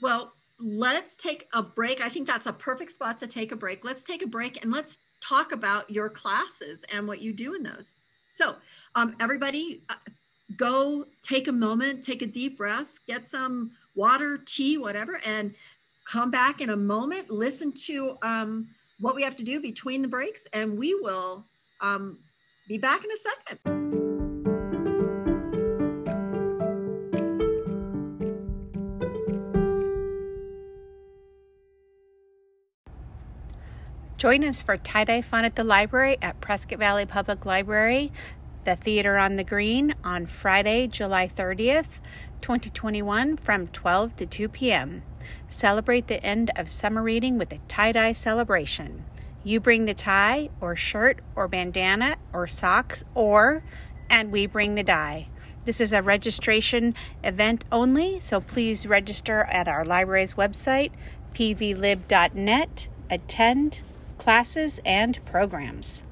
Well, 0.00 0.32
let's 0.58 1.16
take 1.16 1.48
a 1.52 1.62
break. 1.62 2.00
I 2.00 2.08
think 2.08 2.26
that's 2.26 2.46
a 2.46 2.52
perfect 2.52 2.92
spot 2.92 3.18
to 3.18 3.26
take 3.26 3.52
a 3.52 3.56
break. 3.56 3.84
Let's 3.84 4.04
take 4.04 4.22
a 4.22 4.26
break 4.26 4.62
and 4.62 4.72
let's 4.72 4.96
talk 5.20 5.52
about 5.52 5.90
your 5.90 6.08
classes 6.08 6.82
and 6.90 7.06
what 7.06 7.20
you 7.20 7.34
do 7.34 7.54
in 7.54 7.62
those. 7.62 7.94
So, 8.32 8.56
um, 8.94 9.14
everybody, 9.20 9.82
uh, 9.90 9.94
go 10.56 11.04
take 11.22 11.48
a 11.48 11.52
moment, 11.52 12.02
take 12.02 12.22
a 12.22 12.26
deep 12.26 12.56
breath, 12.56 12.88
get 13.06 13.26
some 13.26 13.72
water, 13.96 14.38
tea, 14.38 14.78
whatever, 14.78 15.20
and 15.24 15.54
come 16.06 16.30
back 16.30 16.60
in 16.60 16.70
a 16.70 16.76
moment, 16.76 17.30
listen 17.30 17.72
to 17.72 18.16
um, 18.22 18.68
what 19.00 19.16
we 19.16 19.22
have 19.22 19.36
to 19.36 19.42
do 19.42 19.60
between 19.60 20.02
the 20.02 20.08
breaks, 20.08 20.46
and 20.52 20.78
we 20.78 20.94
will 20.94 21.44
um, 21.80 22.18
be 22.68 22.78
back 22.78 23.02
in 23.04 23.10
a 23.10 23.16
second. 23.16 23.96
Join 34.18 34.44
us 34.44 34.62
for 34.62 34.78
tie 34.78 35.04
dye 35.04 35.20
fun 35.20 35.44
at 35.44 35.56
the 35.56 35.64
library 35.64 36.16
at 36.22 36.40
Prescott 36.40 36.78
Valley 36.78 37.04
Public 37.04 37.44
Library 37.44 38.12
the 38.66 38.76
Theater 38.76 39.16
on 39.16 39.36
the 39.36 39.44
Green 39.44 39.94
on 40.02 40.26
Friday, 40.26 40.88
July 40.88 41.28
30th, 41.28 42.00
2021 42.40 43.36
from 43.36 43.68
12 43.68 44.16
to 44.16 44.26
2 44.26 44.48
p.m. 44.48 45.02
Celebrate 45.48 46.08
the 46.08 46.22
end 46.24 46.50
of 46.56 46.68
summer 46.68 47.00
reading 47.00 47.38
with 47.38 47.52
a 47.52 47.60
tie 47.68 47.92
dye 47.92 48.10
celebration. 48.10 49.04
You 49.44 49.60
bring 49.60 49.84
the 49.84 49.94
tie, 49.94 50.50
or 50.60 50.74
shirt, 50.74 51.20
or 51.36 51.46
bandana, 51.46 52.16
or 52.32 52.48
socks, 52.48 53.04
or, 53.14 53.62
and 54.10 54.32
we 54.32 54.46
bring 54.46 54.74
the 54.74 54.82
dye. 54.82 55.28
This 55.64 55.80
is 55.80 55.92
a 55.92 56.02
registration 56.02 56.96
event 57.22 57.64
only, 57.70 58.18
so 58.18 58.40
please 58.40 58.84
register 58.84 59.44
at 59.44 59.68
our 59.68 59.84
library's 59.84 60.34
website, 60.34 60.90
pvlib.net. 61.34 62.88
Attend 63.08 63.80
classes 64.18 64.80
and 64.84 65.24
programs. 65.24 66.04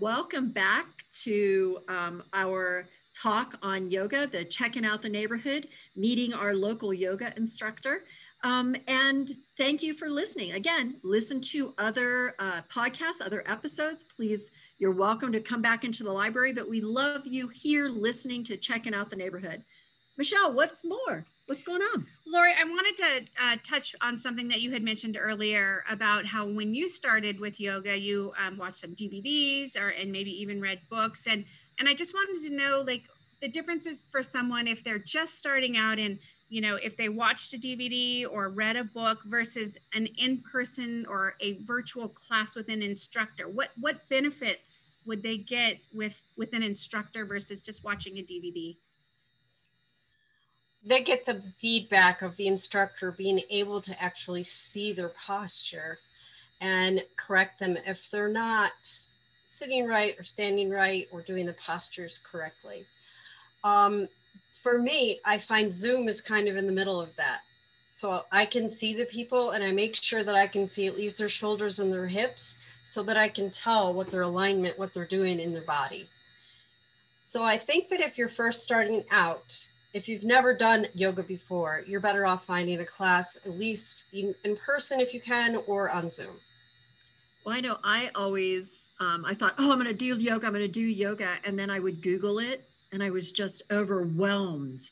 Welcome 0.00 0.50
back 0.50 0.86
to 1.24 1.80
um, 1.88 2.22
our 2.32 2.86
talk 3.20 3.58
on 3.62 3.90
yoga, 3.90 4.28
the 4.28 4.44
checking 4.44 4.84
out 4.84 5.02
the 5.02 5.08
neighborhood, 5.08 5.66
meeting 5.96 6.32
our 6.32 6.54
local 6.54 6.94
yoga 6.94 7.36
instructor. 7.36 8.04
Um, 8.44 8.76
and 8.86 9.34
thank 9.56 9.82
you 9.82 9.94
for 9.94 10.08
listening. 10.08 10.52
Again, 10.52 10.98
listen 11.02 11.40
to 11.40 11.74
other 11.78 12.36
uh, 12.38 12.60
podcasts, 12.72 13.20
other 13.20 13.42
episodes. 13.46 14.04
Please, 14.04 14.52
you're 14.78 14.92
welcome 14.92 15.32
to 15.32 15.40
come 15.40 15.62
back 15.62 15.82
into 15.82 16.04
the 16.04 16.12
library, 16.12 16.52
but 16.52 16.68
we 16.68 16.80
love 16.80 17.26
you 17.26 17.48
here 17.48 17.88
listening 17.88 18.44
to 18.44 18.56
checking 18.56 18.94
out 18.94 19.10
the 19.10 19.16
neighborhood. 19.16 19.64
Michelle, 20.16 20.52
what's 20.52 20.84
more? 20.84 21.26
What's 21.48 21.64
going 21.64 21.80
on? 21.80 22.06
Lori, 22.26 22.52
I 22.52 22.64
wanted 22.64 22.96
to 22.98 23.42
uh, 23.42 23.56
touch 23.64 23.96
on 24.02 24.18
something 24.18 24.48
that 24.48 24.60
you 24.60 24.70
had 24.70 24.82
mentioned 24.82 25.16
earlier 25.18 25.82
about 25.88 26.26
how 26.26 26.46
when 26.46 26.74
you 26.74 26.90
started 26.90 27.40
with 27.40 27.58
yoga, 27.58 27.98
you 27.98 28.34
um, 28.38 28.58
watched 28.58 28.76
some 28.76 28.94
DVDs 28.94 29.74
or 29.74 29.88
and 29.88 30.12
maybe 30.12 30.30
even 30.30 30.60
read 30.60 30.78
books, 30.90 31.26
and 31.26 31.46
and 31.78 31.88
I 31.88 31.94
just 31.94 32.12
wanted 32.12 32.46
to 32.46 32.54
know 32.54 32.84
like 32.86 33.04
the 33.40 33.48
differences 33.48 34.02
for 34.12 34.22
someone 34.22 34.68
if 34.68 34.84
they're 34.84 34.98
just 34.98 35.38
starting 35.38 35.78
out 35.78 35.98
and 35.98 36.18
you 36.50 36.60
know 36.60 36.76
if 36.76 36.98
they 36.98 37.08
watched 37.08 37.54
a 37.54 37.56
dvd 37.56 38.26
or 38.30 38.50
read 38.50 38.76
a 38.76 38.84
book 38.84 39.20
versus 39.24 39.78
an 39.94 40.06
in-person 40.18 41.06
or 41.08 41.34
a 41.40 41.62
virtual 41.62 42.10
class 42.10 42.56
with 42.56 42.68
an 42.68 42.82
instructor. 42.82 43.48
What 43.48 43.70
what 43.80 44.06
benefits 44.10 44.90
would 45.06 45.22
they 45.22 45.38
get 45.38 45.78
with 45.94 46.20
with 46.36 46.52
an 46.52 46.62
instructor 46.62 47.24
versus 47.24 47.62
just 47.62 47.84
watching 47.84 48.18
a 48.18 48.22
dvd 48.22 48.76
they 50.84 51.02
get 51.02 51.26
the 51.26 51.42
feedback 51.60 52.22
of 52.22 52.36
the 52.36 52.46
instructor 52.46 53.12
being 53.12 53.42
able 53.50 53.80
to 53.80 54.02
actually 54.02 54.44
see 54.44 54.92
their 54.92 55.10
posture 55.10 55.98
and 56.60 57.02
correct 57.16 57.58
them 57.58 57.76
if 57.86 58.00
they're 58.10 58.28
not 58.28 58.72
sitting 59.48 59.86
right 59.86 60.14
or 60.18 60.24
standing 60.24 60.70
right 60.70 61.08
or 61.12 61.22
doing 61.22 61.46
the 61.46 61.54
postures 61.54 62.20
correctly. 62.22 62.84
Um, 63.64 64.08
for 64.62 64.78
me, 64.78 65.20
I 65.24 65.38
find 65.38 65.72
Zoom 65.72 66.08
is 66.08 66.20
kind 66.20 66.48
of 66.48 66.56
in 66.56 66.66
the 66.66 66.72
middle 66.72 67.00
of 67.00 67.14
that. 67.16 67.40
So 67.90 68.24
I 68.30 68.44
can 68.44 68.70
see 68.70 68.94
the 68.94 69.06
people 69.06 69.50
and 69.50 69.64
I 69.64 69.72
make 69.72 69.96
sure 69.96 70.22
that 70.22 70.34
I 70.34 70.46
can 70.46 70.68
see 70.68 70.86
at 70.86 70.96
least 70.96 71.18
their 71.18 71.28
shoulders 71.28 71.80
and 71.80 71.92
their 71.92 72.06
hips 72.06 72.58
so 72.84 73.02
that 73.02 73.16
I 73.16 73.28
can 73.28 73.50
tell 73.50 73.92
what 73.92 74.10
their 74.10 74.22
alignment, 74.22 74.78
what 74.78 74.94
they're 74.94 75.04
doing 75.04 75.40
in 75.40 75.52
their 75.52 75.62
body. 75.62 76.08
So 77.30 77.42
I 77.42 77.58
think 77.58 77.88
that 77.88 78.00
if 78.00 78.16
you're 78.16 78.28
first 78.28 78.62
starting 78.62 79.04
out, 79.10 79.66
if 79.94 80.08
you've 80.08 80.24
never 80.24 80.54
done 80.54 80.86
yoga 80.94 81.22
before, 81.22 81.82
you're 81.86 82.00
better 82.00 82.26
off 82.26 82.44
finding 82.44 82.80
a 82.80 82.84
class 82.86 83.36
at 83.36 83.58
least 83.58 84.04
in, 84.12 84.34
in 84.44 84.56
person 84.56 85.00
if 85.00 85.14
you 85.14 85.20
can 85.20 85.56
or 85.66 85.90
on 85.90 86.10
Zoom. 86.10 86.36
Well, 87.44 87.56
I 87.56 87.60
know 87.60 87.78
I 87.82 88.10
always, 88.14 88.90
um, 89.00 89.24
I 89.24 89.32
thought, 89.32 89.54
oh, 89.58 89.72
I'm 89.72 89.78
going 89.78 89.86
to 89.86 89.94
do 89.94 90.18
yoga, 90.18 90.46
I'm 90.46 90.52
going 90.52 90.64
to 90.64 90.68
do 90.68 90.82
yoga. 90.82 91.36
And 91.44 91.58
then 91.58 91.70
I 91.70 91.78
would 91.78 92.02
Google 92.02 92.38
it 92.38 92.68
and 92.92 93.02
I 93.02 93.10
was 93.10 93.32
just 93.32 93.62
overwhelmed 93.70 94.90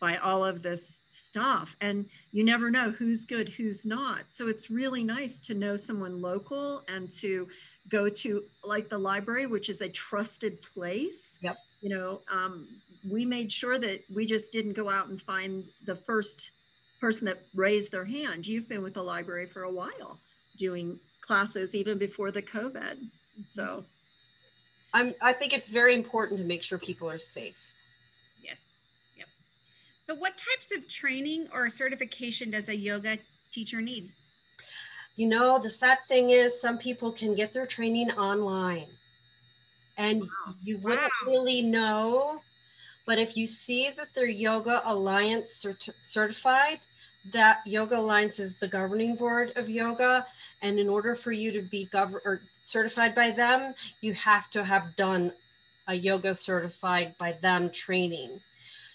by 0.00 0.18
all 0.18 0.44
of 0.44 0.62
this 0.62 1.00
stuff. 1.08 1.74
And 1.80 2.04
you 2.32 2.44
never 2.44 2.70
know 2.70 2.90
who's 2.90 3.24
good, 3.24 3.48
who's 3.48 3.86
not. 3.86 4.24
So 4.28 4.48
it's 4.48 4.70
really 4.70 5.02
nice 5.02 5.40
to 5.40 5.54
know 5.54 5.78
someone 5.78 6.20
local 6.20 6.82
and 6.88 7.10
to 7.12 7.48
go 7.88 8.08
to 8.08 8.42
like 8.62 8.88
the 8.88 8.98
library, 8.98 9.46
which 9.46 9.68
is 9.68 9.80
a 9.80 9.88
trusted 9.88 10.58
place. 10.62 11.38
Yep. 11.40 11.56
You 11.80 11.90
know, 11.90 12.20
um, 12.30 12.68
we 13.08 13.24
made 13.24 13.52
sure 13.52 13.78
that 13.78 14.02
we 14.12 14.26
just 14.26 14.52
didn't 14.52 14.72
go 14.72 14.88
out 14.88 15.08
and 15.08 15.20
find 15.20 15.64
the 15.86 15.96
first 15.96 16.50
person 17.00 17.26
that 17.26 17.42
raised 17.54 17.92
their 17.92 18.04
hand. 18.04 18.46
You've 18.46 18.68
been 18.68 18.82
with 18.82 18.94
the 18.94 19.02
library 19.02 19.46
for 19.46 19.64
a 19.64 19.70
while 19.70 20.18
doing 20.56 20.98
classes 21.20 21.74
even 21.74 21.98
before 21.98 22.30
the 22.30 22.42
COVID. 22.42 22.96
So 23.46 23.62
mm-hmm. 23.62 23.80
I'm, 24.94 25.14
I 25.20 25.32
think 25.32 25.52
it's 25.52 25.66
very 25.66 25.94
important 25.94 26.38
to 26.38 26.46
make 26.46 26.62
sure 26.62 26.78
people 26.78 27.10
are 27.10 27.18
safe. 27.18 27.56
Yes. 28.42 28.76
Yep. 29.16 29.26
So 30.06 30.14
what 30.14 30.32
types 30.36 30.74
of 30.74 30.88
training 30.88 31.48
or 31.52 31.68
certification 31.68 32.50
does 32.50 32.68
a 32.68 32.76
yoga 32.76 33.18
teacher 33.52 33.80
need? 33.80 34.10
You 35.16 35.28
know, 35.28 35.60
the 35.62 35.70
sad 35.70 35.98
thing 36.08 36.30
is 36.30 36.60
some 36.60 36.78
people 36.78 37.12
can 37.12 37.34
get 37.34 37.52
their 37.52 37.66
training 37.66 38.10
online 38.12 38.88
and 39.96 40.22
wow. 40.22 40.54
you 40.62 40.78
wouldn't 40.78 41.02
wow. 41.02 41.26
really 41.26 41.62
know 41.62 42.40
but 43.06 43.18
if 43.18 43.36
you 43.36 43.46
see 43.46 43.90
that 43.96 44.08
they're 44.14 44.26
Yoga 44.26 44.82
Alliance 44.84 45.64
cert- 45.64 45.94
certified, 46.00 46.80
that 47.32 47.60
Yoga 47.66 47.98
Alliance 47.98 48.38
is 48.38 48.54
the 48.54 48.68
governing 48.68 49.14
board 49.14 49.52
of 49.56 49.68
yoga. 49.68 50.26
And 50.62 50.78
in 50.78 50.88
order 50.88 51.14
for 51.14 51.32
you 51.32 51.52
to 51.52 51.62
be 51.62 51.88
or 51.94 52.40
certified 52.64 53.14
by 53.14 53.30
them, 53.30 53.74
you 54.00 54.14
have 54.14 54.50
to 54.50 54.64
have 54.64 54.96
done 54.96 55.32
a 55.88 55.94
yoga 55.94 56.34
certified 56.34 57.14
by 57.18 57.32
them 57.42 57.70
training. 57.70 58.40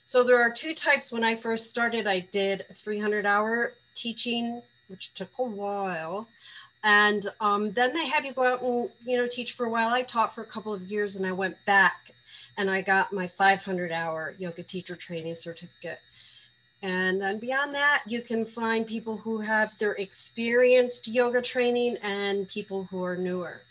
So 0.04 0.24
there 0.24 0.42
are 0.42 0.52
two 0.52 0.74
types. 0.74 1.12
When 1.12 1.24
I 1.24 1.36
first 1.36 1.70
started, 1.70 2.08
I 2.08 2.22
did 2.32 2.66
a 2.70 2.74
300 2.74 3.26
hour 3.26 3.74
teaching, 3.94 4.62
which 4.88 5.14
took 5.14 5.30
a 5.38 5.44
while. 5.44 6.28
And 6.84 7.30
um, 7.42 7.72
then 7.74 7.94
they 7.94 8.08
have 8.08 8.26
you 8.26 8.34
go 8.34 8.46
out 8.46 8.64
and 8.64 8.90
you 9.06 9.18
know 9.18 9.28
teach 9.28 9.54
for 9.54 9.66
a 9.66 9.70
while. 9.70 9.90
I 9.90 10.02
taught 10.02 10.34
for 10.34 10.42
a 10.42 10.46
couple 10.46 10.74
of 10.74 10.84
years, 10.84 11.16
and 11.16 11.26
I 11.26 11.32
went 11.32 11.58
back 11.66 12.14
and 12.58 12.70
I 12.70 12.82
got 12.82 13.14
my 13.14 13.28
500 13.28 13.92
hour 13.92 14.36
yoga 14.38 14.64
teacher 14.64 14.96
training 14.96 15.36
certificate. 15.36 16.00
And 16.82 17.22
then 17.22 17.40
beyond 17.40 17.76
that, 17.76 18.04
you 18.06 18.22
can 18.22 18.46
find 18.46 18.88
people 18.88 19.18
who 19.18 19.40
have 19.40 19.72
their 19.80 19.94
experienced 19.94 21.08
yoga 21.08 21.42
training 21.42 21.98
and 22.02 22.48
people 22.48 22.88
who 22.90 23.04
are 23.04 23.18
newer. 23.18 23.62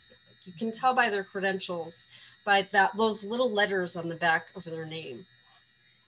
You 0.45 0.53
can 0.59 0.73
tell 0.73 0.95
by 0.95 1.11
their 1.11 1.25
credentials, 1.25 2.07
by 2.45 2.67
that 2.73 2.97
those 2.97 3.23
little 3.23 3.51
letters 3.51 3.97
on 3.97 4.09
the 4.09 4.15
back 4.15 4.47
of 4.57 4.65
their 4.65 4.87
name. 4.87 5.25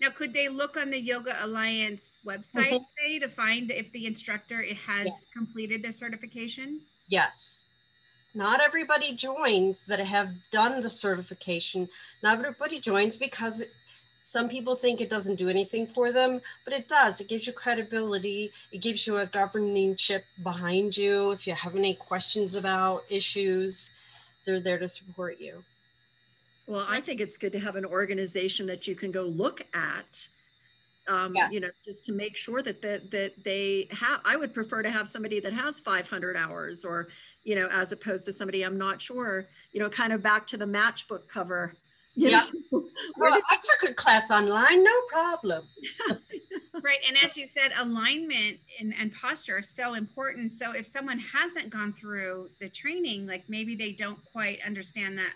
Now, 0.01 0.09
could 0.11 0.33
they 0.33 0.49
look 0.49 0.79
on 0.79 0.91
the 0.91 1.01
Yoga 1.01 1.37
Alliance 1.45 2.21
website, 2.25 2.71
mm-hmm. 2.71 2.85
say, 2.99 3.19
to 3.19 3.29
find 3.29 3.71
if 3.71 3.93
the 3.93 4.07
instructor 4.07 4.63
has 4.87 5.07
yeah. 5.07 5.13
completed 5.35 5.83
their 5.83 5.93
certification? 5.93 6.81
Yes 7.09 7.65
not 8.35 8.61
everybody 8.61 9.15
joins 9.15 9.83
that 9.89 10.01
have 10.01 10.31
done 10.51 10.83
the 10.83 10.91
certification. 10.91 11.89
Not 12.23 12.39
everybody 12.39 12.81
joins 12.81 13.17
because 13.17 13.65
some 14.23 14.49
people 14.49 14.77
think 14.77 15.01
it 15.01 15.11
doesn't 15.11 15.37
do 15.37 15.49
anything 15.49 15.89
for 15.89 16.13
them, 16.13 16.41
but 16.65 16.73
it 16.73 16.89
does. 16.89 17.21
It 17.21 17.27
gives 17.27 17.49
you 17.49 17.53
credibility. 17.53 18.53
It 18.71 18.79
gives 18.79 19.05
you 19.05 19.17
a 19.17 19.27
governing 19.27 19.97
chip 19.97 20.25
behind 20.45 20.97
you. 20.97 21.33
If 21.33 21.49
you 21.49 21.55
have 21.55 21.75
any 21.75 21.95
questions 21.95 22.55
about 22.55 23.03
issues, 23.09 23.91
they're 24.47 24.61
there 24.61 24.79
to 24.79 24.87
support 24.87 25.41
you. 25.41 25.65
Well, 26.69 26.87
I 26.89 27.01
think 27.01 27.21
it's 27.21 27.37
good 27.37 27.53
to 27.55 27.59
have 27.59 27.75
an 27.75 27.85
organization 27.85 28.67
that 28.67 28.87
you 28.87 28.95
can 28.95 29.11
go 29.11 29.23
look 29.25 29.63
at. 29.75 30.29
Um, 31.09 31.35
yeah. 31.35 31.51
you 31.51 31.59
know, 31.59 31.71
just 31.85 32.07
to 32.07 32.13
make 32.13 32.37
sure 32.37 32.63
that 32.63 32.81
that 32.83 33.11
that 33.11 33.33
they 33.43 33.89
have. 33.91 34.21
I 34.25 34.37
would 34.37 34.55
prefer 34.55 34.81
to 34.83 34.91
have 34.91 35.09
somebody 35.09 35.41
that 35.41 35.53
has 35.53 35.81
500 35.81 36.37
hours 36.37 36.85
or 36.85 37.09
you 37.45 37.55
know, 37.55 37.69
as 37.71 37.93
opposed 37.93 38.25
to 38.27 38.33
somebody 38.33 38.63
I'm 38.63 38.79
not 38.79 39.01
sure, 39.01 39.47
you 39.73 39.81
know, 39.81 39.89
kind 39.89 40.13
of 40.13 40.23
back 40.23 40.47
to 40.49 40.57
the 40.57 40.67
matchbook 40.67 41.29
cover. 41.29 41.75
Yeah. 42.15 42.47
well, 42.73 43.41
I 43.51 43.57
took 43.57 43.91
a 43.91 43.95
class 43.95 44.31
online, 44.31 44.83
no 44.83 45.01
problem. 45.09 45.65
right. 46.83 46.99
And 47.07 47.17
as 47.23 47.37
you 47.37 47.47
said, 47.47 47.73
alignment 47.79 48.59
and, 48.79 48.95
and 48.99 49.13
posture 49.15 49.59
are 49.59 49.63
so 49.63 49.95
important. 49.95 50.53
So 50.53 50.73
if 50.73 50.87
someone 50.87 51.19
hasn't 51.19 51.71
gone 51.71 51.93
through 51.93 52.51
the 52.61 52.69
training, 52.69 53.27
like 53.27 53.45
maybe 53.49 53.75
they 53.75 53.93
don't 53.93 54.19
quite 54.33 54.59
understand 54.67 55.17
that 55.19 55.35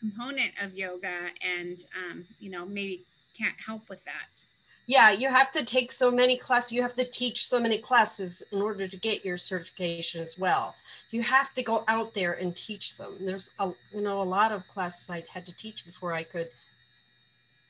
component 0.00 0.52
of 0.62 0.74
yoga 0.74 1.28
and, 1.42 1.78
um, 1.96 2.24
you 2.38 2.50
know, 2.50 2.64
maybe 2.64 3.04
can't 3.38 3.56
help 3.64 3.88
with 3.88 4.04
that 4.04 4.51
yeah 4.86 5.10
you 5.10 5.28
have 5.28 5.52
to 5.52 5.64
take 5.64 5.92
so 5.92 6.10
many 6.10 6.36
classes 6.36 6.72
you 6.72 6.82
have 6.82 6.96
to 6.96 7.04
teach 7.04 7.46
so 7.46 7.60
many 7.60 7.78
classes 7.78 8.42
in 8.52 8.60
order 8.60 8.88
to 8.88 8.96
get 8.96 9.24
your 9.24 9.38
certification 9.38 10.20
as 10.20 10.38
well 10.38 10.74
you 11.10 11.22
have 11.22 11.52
to 11.54 11.62
go 11.62 11.84
out 11.88 12.12
there 12.14 12.34
and 12.34 12.56
teach 12.56 12.96
them 12.96 13.14
there's 13.20 13.50
a 13.60 13.70
you 13.92 14.00
know 14.00 14.22
a 14.22 14.24
lot 14.24 14.52
of 14.52 14.66
classes 14.68 15.08
i 15.10 15.22
had 15.32 15.46
to 15.46 15.56
teach 15.56 15.84
before 15.84 16.12
i 16.12 16.22
could 16.22 16.48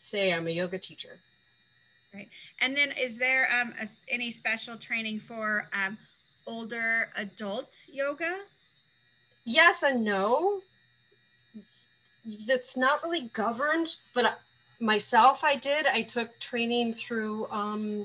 say 0.01 0.33
i'm 0.33 0.47
a 0.47 0.51
yoga 0.51 0.79
teacher 0.79 1.19
Right. 2.15 2.29
And 2.61 2.77
then 2.77 2.93
is 2.93 3.17
there 3.17 3.49
um, 3.51 3.73
a, 3.81 3.89
any 4.09 4.31
special 4.31 4.77
training 4.77 5.21
for 5.21 5.69
um, 5.73 5.97
older 6.47 7.09
adult 7.17 7.75
yoga? 7.91 8.37
Yes 9.45 9.83
and 9.83 10.05
no. 10.05 10.61
That's 12.47 12.77
not 12.77 13.03
really 13.03 13.31
governed, 13.33 13.97
but 14.15 14.39
myself, 14.83 15.45
I 15.45 15.57
did. 15.57 15.87
I 15.87 16.03
took 16.03 16.39
training 16.41 16.95
through 16.95 17.47
um, 17.51 18.05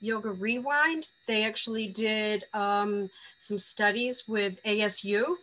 Yoga 0.00 0.30
Rewind. 0.30 1.10
They 1.26 1.44
actually 1.44 1.88
did 1.88 2.44
um, 2.52 3.10
some 3.38 3.58
studies 3.58 4.24
with 4.28 4.62
ASU 4.64 5.36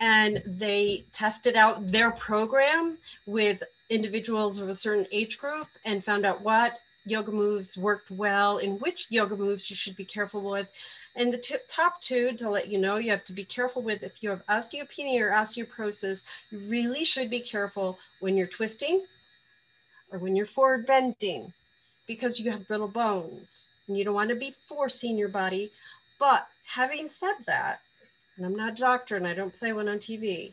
and 0.00 0.42
they 0.46 1.04
tested 1.12 1.56
out 1.56 1.92
their 1.92 2.12
program 2.12 2.96
with 3.26 3.62
individuals 3.90 4.58
of 4.58 4.68
a 4.68 4.74
certain 4.74 5.06
age 5.12 5.38
group 5.38 5.66
and 5.84 6.04
found 6.04 6.24
out 6.24 6.42
what 6.42 6.78
yoga 7.04 7.32
moves 7.32 7.76
worked 7.76 8.10
well 8.10 8.58
and 8.58 8.80
which 8.80 9.06
yoga 9.10 9.36
moves 9.36 9.68
you 9.68 9.76
should 9.76 9.96
be 9.96 10.04
careful 10.04 10.48
with. 10.48 10.68
And 11.16 11.32
the 11.32 11.38
t- 11.38 11.56
top 11.68 12.00
two 12.00 12.32
to 12.34 12.48
let 12.48 12.68
you 12.68 12.78
know, 12.78 12.96
you 12.96 13.10
have 13.10 13.24
to 13.26 13.32
be 13.32 13.44
careful 13.44 13.82
with 13.82 14.02
if 14.02 14.22
you 14.22 14.30
have 14.30 14.46
osteopenia 14.46 15.20
or 15.20 15.30
osteoporosis, 15.30 16.22
you 16.50 16.60
really 16.68 17.04
should 17.04 17.28
be 17.28 17.40
careful 17.40 17.98
when 18.20 18.36
you're 18.36 18.46
twisting 18.46 19.04
or 20.12 20.18
when 20.18 20.36
you're 20.36 20.46
forward 20.46 20.86
bending 20.86 21.52
because 22.06 22.38
you 22.38 22.50
have 22.50 22.68
brittle 22.68 22.88
bones 22.88 23.66
and 23.88 23.96
you 23.96 24.04
don't 24.04 24.14
want 24.14 24.30
to 24.30 24.36
be 24.36 24.54
forcing 24.68 25.16
your 25.16 25.28
body. 25.28 25.72
But 26.20 26.46
having 26.66 27.08
said 27.08 27.34
that, 27.46 27.80
and 28.36 28.46
I'm 28.46 28.56
not 28.56 28.74
a 28.74 28.80
doctor 28.80 29.16
and 29.16 29.26
I 29.26 29.34
don't 29.34 29.58
play 29.58 29.72
one 29.72 29.88
on 29.88 29.98
TV, 29.98 30.52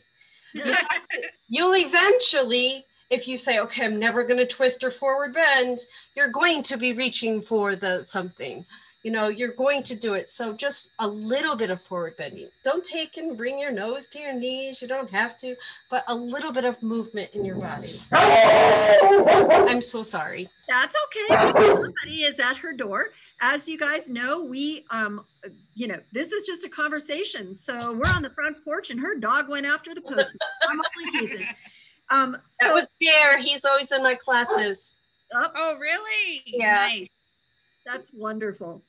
you'll 1.47 1.75
eventually 1.75 2.85
if 3.09 3.27
you 3.27 3.37
say, 3.37 3.59
okay, 3.59 3.85
I'm 3.85 3.99
never 3.99 4.23
going 4.23 4.37
to 4.37 4.45
twist 4.45 4.83
or 4.83 4.91
forward 4.91 5.33
bend, 5.33 5.79
you're 6.15 6.29
going 6.29 6.61
to 6.63 6.77
be 6.77 6.93
reaching 6.93 7.41
for 7.41 7.75
the 7.75 8.03
something. 8.05 8.65
You 9.03 9.11
know, 9.11 9.29
you're 9.29 9.53
going 9.53 9.83
to 9.83 9.95
do 9.95 10.15
it. 10.15 10.27
So 10.27 10.53
just 10.53 10.89
a 10.99 11.07
little 11.07 11.55
bit 11.55 11.69
of 11.69 11.81
forward 11.83 12.15
bending. 12.17 12.49
Don't 12.63 12.83
take 12.83 13.15
and 13.15 13.37
bring 13.37 13.57
your 13.57 13.71
nose 13.71 14.07
to 14.07 14.19
your 14.19 14.33
knees. 14.33 14.81
You 14.81 14.89
don't 14.89 15.09
have 15.09 15.37
to, 15.39 15.55
but 15.89 16.03
a 16.09 16.15
little 16.15 16.51
bit 16.51 16.65
of 16.65 16.81
movement 16.83 17.29
in 17.33 17.45
your 17.45 17.55
body. 17.55 18.01
I'm 18.11 19.81
so 19.81 20.03
sorry. 20.03 20.49
That's 20.67 20.95
okay. 21.05 21.51
Somebody 21.53 22.23
is 22.23 22.39
at 22.39 22.57
her 22.57 22.73
door. 22.73 23.09
As 23.41 23.69
you 23.69 23.77
guys 23.77 24.09
know, 24.09 24.43
we, 24.43 24.85
um, 24.89 25.25
you 25.75 25.87
know, 25.87 25.99
this 26.11 26.33
is 26.33 26.45
just 26.45 26.65
a 26.65 26.69
conversation. 26.69 27.55
So 27.55 27.93
we're 27.93 28.11
on 28.11 28.21
the 28.21 28.31
front 28.31 28.61
porch, 28.65 28.89
and 28.89 28.99
her 28.99 29.15
dog 29.15 29.47
went 29.47 29.65
after 29.65 29.95
the 29.95 30.01
post. 30.01 30.35
I'm 30.67 30.77
only 30.77 31.19
teasing. 31.19 31.47
Um, 32.09 32.37
so, 32.59 32.67
that 32.67 32.73
was 32.73 32.87
Bear. 32.99 33.37
He's 33.37 33.63
always 33.63 33.91
in 33.93 34.03
my 34.03 34.15
classes. 34.15 34.97
Oh, 35.33 35.47
oh 35.55 35.77
really? 35.77 36.43
Yeah. 36.45 36.87
Nice. 36.89 37.07
That's 37.85 38.11
wonderful. 38.13 38.81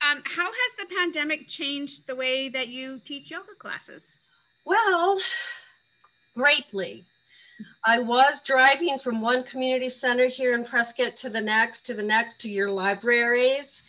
Um, 0.00 0.22
how 0.24 0.46
has 0.46 0.72
the 0.78 0.94
pandemic 0.94 1.48
changed 1.48 2.06
the 2.06 2.14
way 2.14 2.48
that 2.50 2.68
you 2.68 3.00
teach 3.04 3.30
yoga 3.30 3.54
classes? 3.58 4.16
Well, 4.64 5.18
greatly. 6.34 7.04
I 7.84 7.98
was 7.98 8.40
driving 8.40 8.98
from 9.00 9.20
one 9.20 9.42
community 9.42 9.88
center 9.88 10.26
here 10.26 10.54
in 10.54 10.64
Prescott 10.64 11.16
to 11.16 11.30
the 11.30 11.40
next, 11.40 11.84
to 11.86 11.94
the 11.94 12.02
next, 12.02 12.40
to 12.40 12.48
your 12.48 12.70
libraries, 12.70 13.82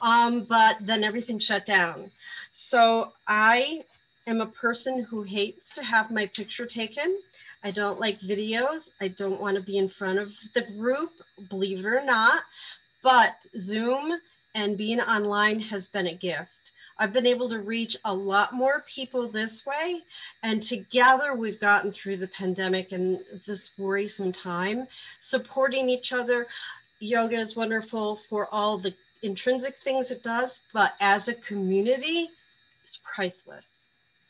um, 0.00 0.44
but 0.44 0.78
then 0.80 1.04
everything 1.04 1.38
shut 1.38 1.64
down. 1.64 2.10
So 2.52 3.12
I 3.28 3.84
am 4.26 4.40
a 4.40 4.46
person 4.46 5.04
who 5.04 5.22
hates 5.22 5.72
to 5.74 5.84
have 5.84 6.10
my 6.10 6.26
picture 6.26 6.66
taken. 6.66 7.18
I 7.62 7.70
don't 7.70 8.00
like 8.00 8.20
videos. 8.20 8.90
I 9.00 9.08
don't 9.08 9.40
want 9.40 9.56
to 9.56 9.62
be 9.62 9.78
in 9.78 9.88
front 9.88 10.18
of 10.18 10.32
the 10.54 10.62
group, 10.62 11.10
believe 11.48 11.78
it 11.78 11.86
or 11.86 12.04
not. 12.04 12.42
But 13.02 13.46
Zoom 13.56 14.18
and 14.54 14.78
being 14.78 15.00
online 15.00 15.60
has 15.60 15.88
been 15.88 16.06
a 16.06 16.14
gift. 16.14 16.72
I've 16.98 17.12
been 17.12 17.26
able 17.26 17.48
to 17.48 17.58
reach 17.58 17.96
a 18.04 18.14
lot 18.14 18.52
more 18.52 18.84
people 18.86 19.28
this 19.28 19.66
way. 19.66 20.02
And 20.42 20.62
together 20.62 21.34
we've 21.34 21.60
gotten 21.60 21.90
through 21.92 22.18
the 22.18 22.28
pandemic 22.28 22.92
and 22.92 23.20
this 23.46 23.70
worrisome 23.78 24.32
time, 24.32 24.86
supporting 25.18 25.88
each 25.88 26.12
other. 26.12 26.46
Yoga 27.00 27.36
is 27.36 27.56
wonderful 27.56 28.20
for 28.28 28.46
all 28.54 28.78
the 28.78 28.94
intrinsic 29.22 29.76
things 29.82 30.10
it 30.10 30.22
does, 30.22 30.60
but 30.72 30.92
as 31.00 31.28
a 31.28 31.34
community, 31.34 32.30
it's 32.84 33.00
priceless. 33.02 33.86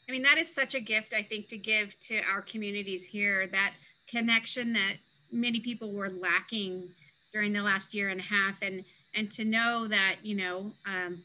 I 0.09 0.13
mean, 0.13 0.23
that 0.23 0.39
is 0.39 0.53
such 0.53 0.75
a 0.75 0.81
gift, 0.81 1.13
I 1.15 1.23
think, 1.23 1.49
to 1.49 1.59
give 1.59 1.99
to 2.09 2.21
our 2.23 2.43
communities 2.43 3.05
here 3.05 3.47
that 3.49 3.75
connection 4.09 4.73
that 4.75 4.95
many 5.33 5.61
people 5.61 5.93
were 5.93 6.11
lacking 6.11 6.89
during 7.33 7.53
the 7.53 7.63
last 7.63 7.95
year 7.95 8.09
and 8.09 8.21
a 8.21 8.25
half. 8.25 8.57
And, 8.63 8.85
and 9.15 9.31
to 9.33 9.45
know 9.45 9.87
that, 9.89 10.17
you 10.23 10.35
know, 10.35 10.73
um, 10.87 11.23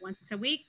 once 0.00 0.18
a 0.32 0.36
week, 0.36 0.66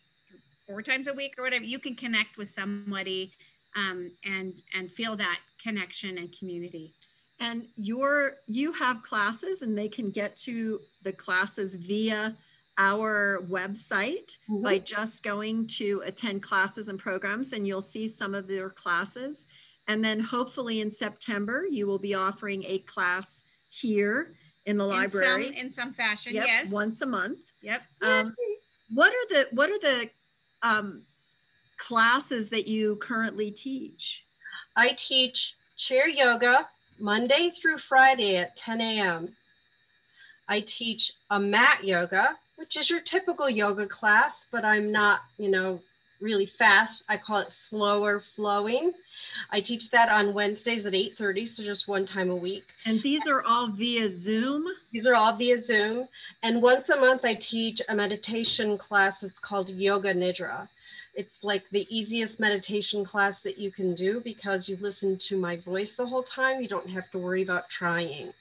four 0.67 0.81
times 0.81 1.07
a 1.07 1.13
week 1.13 1.35
or 1.37 1.43
whatever, 1.43 1.65
you 1.65 1.79
can 1.79 1.95
connect 1.95 2.37
with 2.37 2.49
somebody 2.49 3.31
um, 3.75 4.11
and, 4.25 4.53
and 4.73 4.91
feel 4.91 5.15
that 5.15 5.39
connection 5.61 6.17
and 6.17 6.35
community. 6.37 6.93
And 7.39 7.67
your, 7.75 8.35
you 8.47 8.71
have 8.73 9.03
classes 9.03 9.61
and 9.61 9.77
they 9.77 9.89
can 9.89 10.11
get 10.11 10.35
to 10.37 10.79
the 11.03 11.11
classes 11.11 11.75
via 11.75 12.35
our 12.77 13.43
website 13.49 14.37
mm-hmm. 14.49 14.61
by 14.61 14.79
just 14.79 15.23
going 15.23 15.67
to 15.67 16.01
attend 16.05 16.41
classes 16.41 16.87
and 16.87 16.97
programs, 16.97 17.53
and 17.53 17.67
you'll 17.67 17.81
see 17.81 18.07
some 18.07 18.33
of 18.33 18.47
their 18.47 18.69
classes. 18.69 19.45
And 19.87 20.03
then 20.03 20.19
hopefully 20.19 20.81
in 20.81 20.91
September, 20.91 21.65
you 21.69 21.85
will 21.85 21.99
be 21.99 22.15
offering 22.15 22.63
a 22.65 22.79
class 22.79 23.41
here 23.69 24.33
in 24.65 24.77
the 24.77 24.85
library 24.85 25.47
in 25.47 25.53
some, 25.53 25.65
in 25.65 25.71
some 25.71 25.93
fashion. 25.93 26.33
Yep, 26.35 26.45
yes, 26.45 26.69
once 26.71 27.01
a 27.01 27.05
month. 27.05 27.39
Yep. 27.61 27.81
Um, 28.01 28.35
what 28.93 29.13
are 29.13 29.27
the 29.29 29.47
what 29.51 29.69
are 29.69 29.79
the 29.79 30.09
um, 30.61 31.03
classes 31.77 32.49
that 32.49 32.67
you 32.67 32.97
currently 32.97 33.51
teach? 33.51 34.23
I 34.75 34.93
teach 34.97 35.55
chair 35.77 36.07
yoga 36.07 36.67
Monday 36.99 37.51
through 37.59 37.79
Friday 37.79 38.37
at 38.37 38.55
10 38.55 38.81
a.m. 38.81 39.35
I 40.47 40.61
teach 40.61 41.13
a 41.29 41.39
mat 41.39 41.83
yoga 41.83 42.37
which 42.55 42.77
is 42.77 42.89
your 42.89 43.01
typical 43.01 43.49
yoga 43.49 43.85
class, 43.85 44.45
but 44.51 44.63
I'm 44.63 44.91
not, 44.91 45.21
you 45.37 45.49
know, 45.49 45.81
really 46.21 46.45
fast. 46.45 47.03
I 47.09 47.17
call 47.17 47.37
it 47.39 47.51
slower 47.51 48.23
flowing. 48.35 48.91
I 49.51 49.61
teach 49.61 49.89
that 49.91 50.09
on 50.09 50.33
Wednesdays 50.33 50.85
at 50.85 50.93
8:30, 50.93 51.45
so 51.45 51.63
just 51.63 51.87
one 51.87 52.05
time 52.05 52.29
a 52.29 52.35
week. 52.35 52.65
And 52.85 53.01
these 53.01 53.27
are 53.27 53.43
all 53.43 53.67
via 53.67 54.09
Zoom? 54.09 54.65
These 54.91 55.07
are 55.07 55.15
all 55.15 55.35
via 55.35 55.61
Zoom. 55.61 56.07
And 56.41 56.61
once 56.61 56.89
a 56.89 56.95
month 56.95 57.25
I 57.25 57.35
teach 57.35 57.81
a 57.89 57.95
meditation 57.95 58.77
class. 58.77 59.23
It's 59.23 59.39
called 59.39 59.69
Yoga 59.69 60.13
Nidra. 60.13 60.67
It's 61.15 61.43
like 61.43 61.63
the 61.71 61.87
easiest 61.95 62.39
meditation 62.39 63.05
class 63.05 63.41
that 63.41 63.59
you 63.59 63.71
can 63.71 63.93
do 63.93 64.19
because 64.21 64.67
you 64.67 64.77
listen 64.81 65.17
to 65.19 65.37
my 65.37 65.57
voice 65.57 65.93
the 65.93 66.07
whole 66.07 66.23
time. 66.23 66.61
You 66.61 66.67
don't 66.67 66.89
have 66.89 67.09
to 67.11 67.19
worry 67.19 67.43
about 67.43 67.69
trying 67.69 68.33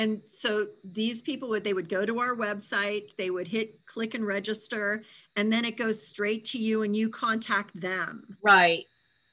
and 0.00 0.22
so 0.30 0.66
these 0.94 1.20
people 1.20 1.48
would 1.48 1.62
they 1.62 1.74
would 1.74 1.88
go 1.88 2.06
to 2.06 2.18
our 2.18 2.34
website 2.34 3.14
they 3.16 3.30
would 3.30 3.46
hit 3.46 3.78
click 3.86 4.14
and 4.14 4.26
register 4.26 5.02
and 5.36 5.52
then 5.52 5.64
it 5.64 5.76
goes 5.76 6.06
straight 6.06 6.44
to 6.46 6.58
you 6.58 6.82
and 6.82 6.94
you 6.94 7.08
contact 7.08 7.78
them. 7.80 8.36
Right. 8.42 8.86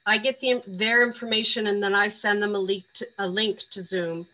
I 0.05 0.17
get 0.17 0.39
the, 0.39 0.63
their 0.67 1.05
information 1.05 1.67
and 1.67 1.83
then 1.83 1.93
i 1.93 2.07
send 2.07 2.41
them 2.41 2.55
a 2.55 2.59
link 2.59 2.85
to, 2.95 3.07
a 3.19 3.27
link 3.27 3.59
to 3.71 3.81
zoom. 3.81 4.27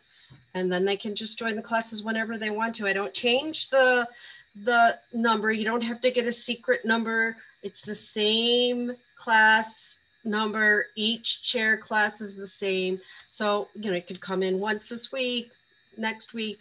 And 0.53 0.71
then 0.71 0.85
they 0.85 0.97
can 0.97 1.15
just 1.15 1.37
join 1.37 1.55
the 1.55 1.61
classes 1.61 2.03
whenever 2.03 2.37
they 2.37 2.51
want 2.51 2.75
to. 2.75 2.87
I 2.87 2.93
don't 2.93 3.13
change 3.13 3.69
the 3.69 4.07
the 4.55 4.99
number. 5.13 5.51
You 5.51 5.65
don't 5.65 5.81
have 5.81 5.99
to 6.01 6.11
get 6.11 6.27
a 6.27 6.31
secret 6.31 6.85
number. 6.85 7.35
It's 7.63 7.81
the 7.81 7.95
same 7.95 8.91
class 9.17 9.97
number. 10.23 10.85
Each 10.95 11.41
chair 11.41 11.75
class 11.75 12.21
is 12.21 12.35
the 12.35 12.45
same. 12.45 13.01
So 13.29 13.69
you 13.73 13.89
know 13.89 13.97
it 13.97 14.05
could 14.05 14.21
come 14.21 14.43
in 14.43 14.59
once 14.59 14.85
this 14.85 15.11
week 15.11 15.49
next 15.97 16.33
week, 16.33 16.59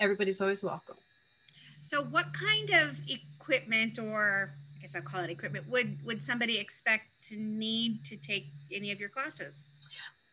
everybody's 0.00 0.40
always 0.40 0.62
welcome. 0.62 0.96
So 1.82 2.02
what 2.04 2.26
kind 2.32 2.70
of 2.70 2.96
equipment 3.42 3.98
or 3.98 4.50
I 4.78 4.82
guess 4.82 4.94
I'll 4.94 5.02
call 5.02 5.22
it 5.24 5.30
equipment 5.30 5.68
would 5.68 5.98
would 6.04 6.22
somebody 6.22 6.58
expect 6.58 7.08
to 7.28 7.36
need 7.36 8.04
to 8.04 8.16
take 8.16 8.46
any 8.72 8.92
of 8.92 9.00
your 9.00 9.08
classes? 9.08 9.68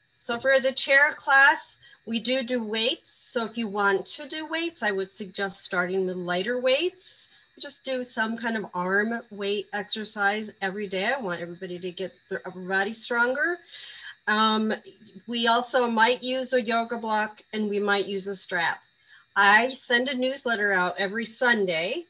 So 0.09 0.39
for 0.39 0.59
the 0.59 0.71
chair 0.71 1.13
class, 1.15 1.77
we 2.05 2.19
do 2.19 2.43
do 2.43 2.63
weights. 2.63 3.11
So 3.11 3.45
if 3.45 3.57
you 3.57 3.67
want 3.67 4.05
to 4.17 4.27
do 4.27 4.45
weights, 4.45 4.83
I 4.83 4.91
would 4.91 5.11
suggest 5.11 5.61
starting 5.61 6.05
with 6.05 6.17
lighter 6.17 6.59
weights. 6.59 7.29
Just 7.59 7.83
do 7.83 8.03
some 8.03 8.37
kind 8.37 8.55
of 8.55 8.65
arm 8.73 9.21
weight 9.31 9.65
exercise 9.73 10.51
every 10.61 10.87
day. 10.87 11.05
I 11.05 11.19
want 11.19 11.41
everybody 11.41 11.79
to 11.79 11.91
get 11.91 12.13
their 12.29 12.41
upper 12.45 12.61
body 12.61 12.93
stronger. 12.93 13.57
Um, 14.27 14.73
we 15.27 15.47
also 15.47 15.89
might 15.89 16.21
use 16.21 16.53
a 16.53 16.61
yoga 16.61 16.97
block 16.97 17.41
and 17.51 17.67
we 17.69 17.79
might 17.79 18.05
use 18.05 18.27
a 18.27 18.35
strap. 18.35 18.79
I 19.35 19.69
send 19.69 20.09
a 20.09 20.15
newsletter 20.15 20.71
out 20.71 20.95
every 20.99 21.25
Sunday 21.25 22.05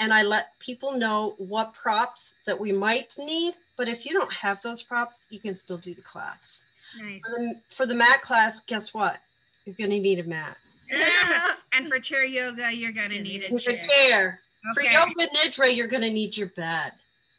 and 0.00 0.12
I 0.12 0.22
let 0.22 0.58
people 0.58 0.96
know 0.96 1.34
what 1.38 1.74
props 1.74 2.34
that 2.46 2.58
we 2.58 2.72
might 2.72 3.14
need. 3.18 3.54
But 3.76 3.88
if 3.88 4.04
you 4.04 4.12
don't 4.12 4.32
have 4.32 4.60
those 4.62 4.82
props, 4.82 5.26
you 5.30 5.40
can 5.40 5.54
still 5.54 5.78
do 5.78 5.94
the 5.94 6.02
class. 6.02 6.62
Nice. 7.00 7.20
For 7.22 7.38
the, 7.38 7.54
for 7.76 7.86
the 7.86 7.94
mat 7.94 8.22
class, 8.22 8.60
guess 8.60 8.92
what? 8.94 9.18
you're 9.64 9.74
going 9.76 9.90
to 9.90 10.00
need 10.00 10.18
a 10.18 10.24
mat. 10.24 10.56
and 11.72 11.88
for 11.88 11.98
chair 11.98 12.24
yoga, 12.24 12.70
you're 12.72 12.92
going 12.92 13.10
to 13.10 13.22
need 13.22 13.44
a 13.48 13.52
With 13.52 13.62
chair. 13.62 13.74
a 13.74 13.86
chair. 13.86 14.40
For 14.74 14.82
yoga 14.82 15.26
nidra, 15.34 15.74
you're 15.74 15.88
going 15.88 16.02
to 16.02 16.10
need 16.10 16.36
your 16.36 16.48
bed. 16.48 16.92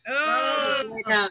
Oh. 0.08 1.30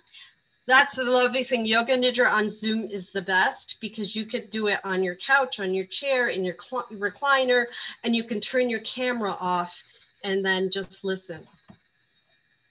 That's 0.66 0.96
the 0.96 1.04
lovely 1.04 1.44
thing. 1.44 1.66
Yoga 1.66 1.96
Nidra 1.96 2.30
on 2.30 2.48
Zoom 2.48 2.84
is 2.84 3.12
the 3.12 3.20
best 3.20 3.76
because 3.82 4.16
you 4.16 4.24
could 4.24 4.48
do 4.48 4.68
it 4.68 4.80
on 4.82 5.02
your 5.02 5.14
couch, 5.16 5.60
on 5.60 5.74
your 5.74 5.84
chair, 5.84 6.28
in 6.28 6.42
your 6.42 6.56
cl- 6.58 6.86
recliner, 6.90 7.66
and 8.02 8.16
you 8.16 8.24
can 8.24 8.40
turn 8.40 8.70
your 8.70 8.80
camera 8.80 9.36
off 9.38 9.84
and 10.24 10.44
then 10.44 10.70
just 10.70 11.04
listen. 11.04 11.46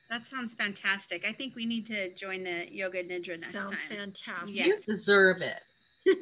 that 0.10 0.26
sounds 0.26 0.54
fantastic. 0.54 1.24
I 1.26 1.32
think 1.32 1.56
we 1.56 1.66
need 1.66 1.88
to 1.88 2.14
join 2.14 2.44
the 2.44 2.66
yoga 2.70 3.04
nidra 3.04 3.40
next 3.40 3.54
Sounds 3.54 3.78
time. 3.88 3.98
fantastic. 3.98 4.56
Yeah. 4.56 4.66
You 4.66 4.80
deserve 4.86 5.42
it. 5.42 5.62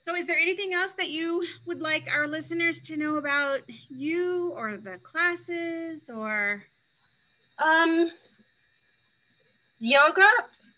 So, 0.00 0.14
is 0.14 0.24
there 0.26 0.38
anything 0.38 0.72
else 0.72 0.94
that 0.94 1.10
you 1.10 1.44
would 1.66 1.82
like 1.82 2.08
our 2.10 2.26
listeners 2.26 2.80
to 2.82 2.96
know 2.96 3.16
about 3.16 3.60
you 3.90 4.52
or 4.56 4.78
the 4.78 4.96
classes 5.02 6.08
or? 6.08 6.62
Um, 7.58 8.10
yoga 9.78 10.26